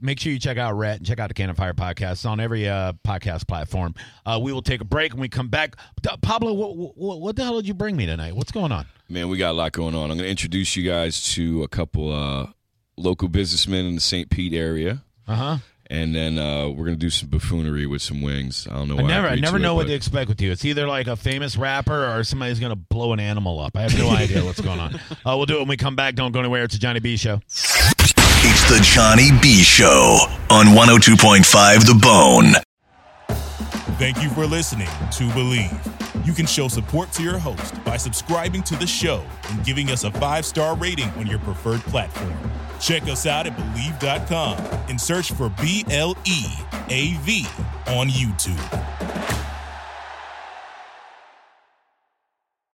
make 0.00 0.20
sure 0.20 0.32
you 0.32 0.38
check 0.38 0.56
out 0.58 0.72
Rhett 0.74 0.98
and 0.98 1.06
check 1.06 1.18
out 1.18 1.28
the 1.28 1.34
Cannon 1.34 1.54
Fire 1.54 1.72
podcast 1.74 2.12
It's 2.12 2.24
on 2.24 2.40
every 2.40 2.68
uh, 2.68 2.92
podcast 3.06 3.46
platform. 3.48 3.94
Uh, 4.26 4.38
we 4.42 4.52
will 4.52 4.62
take 4.62 4.80
a 4.80 4.84
break 4.84 5.12
and 5.12 5.20
we 5.20 5.28
come 5.28 5.48
back. 5.48 5.76
Pablo, 6.22 6.52
what, 6.52 6.96
what, 6.96 7.20
what 7.20 7.36
the 7.36 7.44
hell 7.44 7.56
did 7.56 7.66
you 7.68 7.74
bring 7.74 7.96
me 7.96 8.06
tonight? 8.06 8.34
What's 8.36 8.52
going 8.52 8.72
on? 8.72 8.86
Man, 9.08 9.28
we 9.28 9.36
got 9.38 9.50
a 9.50 9.52
lot 9.52 9.72
going 9.72 9.94
on. 9.94 10.10
I'm 10.10 10.16
going 10.16 10.24
to 10.26 10.30
introduce 10.30 10.76
you 10.76 10.88
guys 10.88 11.22
to 11.34 11.62
a 11.62 11.68
couple 11.68 12.12
uh, 12.12 12.46
local 12.96 13.28
businessmen 13.28 13.84
in 13.86 13.94
the 13.94 14.00
St. 14.00 14.30
Pete 14.30 14.52
area. 14.54 15.02
Uh 15.26 15.34
huh. 15.34 15.56
And 15.90 16.14
then 16.14 16.38
uh, 16.38 16.68
we're 16.70 16.86
gonna 16.86 16.96
do 16.96 17.10
some 17.10 17.28
buffoonery 17.28 17.86
with 17.86 18.00
some 18.00 18.22
wings. 18.22 18.66
I 18.70 18.74
don't 18.74 18.88
know. 18.88 18.98
I 18.98 19.02
never, 19.02 19.26
I 19.26 19.30
agreed 19.32 19.42
never 19.42 19.58
know 19.58 19.72
it, 19.72 19.76
what 19.76 19.82
but- 19.82 19.88
to 19.88 19.94
expect 19.94 20.28
with 20.30 20.40
you. 20.40 20.50
It's 20.50 20.64
either 20.64 20.88
like 20.88 21.08
a 21.08 21.14
famous 21.14 21.58
rapper 21.58 22.06
or 22.08 22.24
somebody's 22.24 22.58
gonna 22.58 22.74
blow 22.74 23.12
an 23.12 23.20
animal 23.20 23.60
up. 23.60 23.76
I 23.76 23.82
have 23.82 23.96
no 23.98 24.08
idea 24.16 24.42
what's 24.42 24.62
going 24.62 24.80
on. 24.80 24.94
Uh, 24.94 25.36
we'll 25.36 25.44
do 25.44 25.56
it 25.56 25.58
when 25.58 25.68
we 25.68 25.76
come 25.76 25.94
back. 25.94 26.14
Don't 26.14 26.32
go 26.32 26.40
anywhere. 26.40 26.64
It's 26.64 26.74
a 26.74 26.78
Johnny 26.78 27.00
B 27.00 27.18
show. 27.18 27.40
It's 28.46 28.68
the 28.68 28.78
Johnny 28.82 29.30
B 29.40 29.62
Show 29.62 30.18
on 30.50 30.66
102.5 30.66 31.86
The 31.86 31.94
Bone. 31.94 32.52
Thank 33.96 34.22
you 34.22 34.28
for 34.28 34.44
listening 34.44 34.86
to 34.86 35.24
Bleav. 35.32 36.26
You 36.26 36.34
can 36.34 36.44
show 36.44 36.68
support 36.68 37.10
to 37.12 37.22
your 37.22 37.38
host 37.38 37.82
by 37.84 37.96
subscribing 37.96 38.62
to 38.64 38.76
the 38.76 38.86
show 38.86 39.24
and 39.48 39.64
giving 39.64 39.88
us 39.88 40.04
a 40.04 40.10
five 40.10 40.44
star 40.44 40.76
rating 40.76 41.08
on 41.12 41.26
your 41.26 41.38
preferred 41.38 41.80
platform. 41.84 42.34
Check 42.80 43.04
us 43.04 43.24
out 43.24 43.46
at 43.46 43.56
Bleav.com 43.56 44.58
and 44.90 45.00
search 45.00 45.32
for 45.32 45.48
B 45.62 45.86
L 45.90 46.14
E 46.26 46.44
A 46.90 47.14
V 47.22 47.46
on 47.86 48.08
YouTube. 48.08 49.43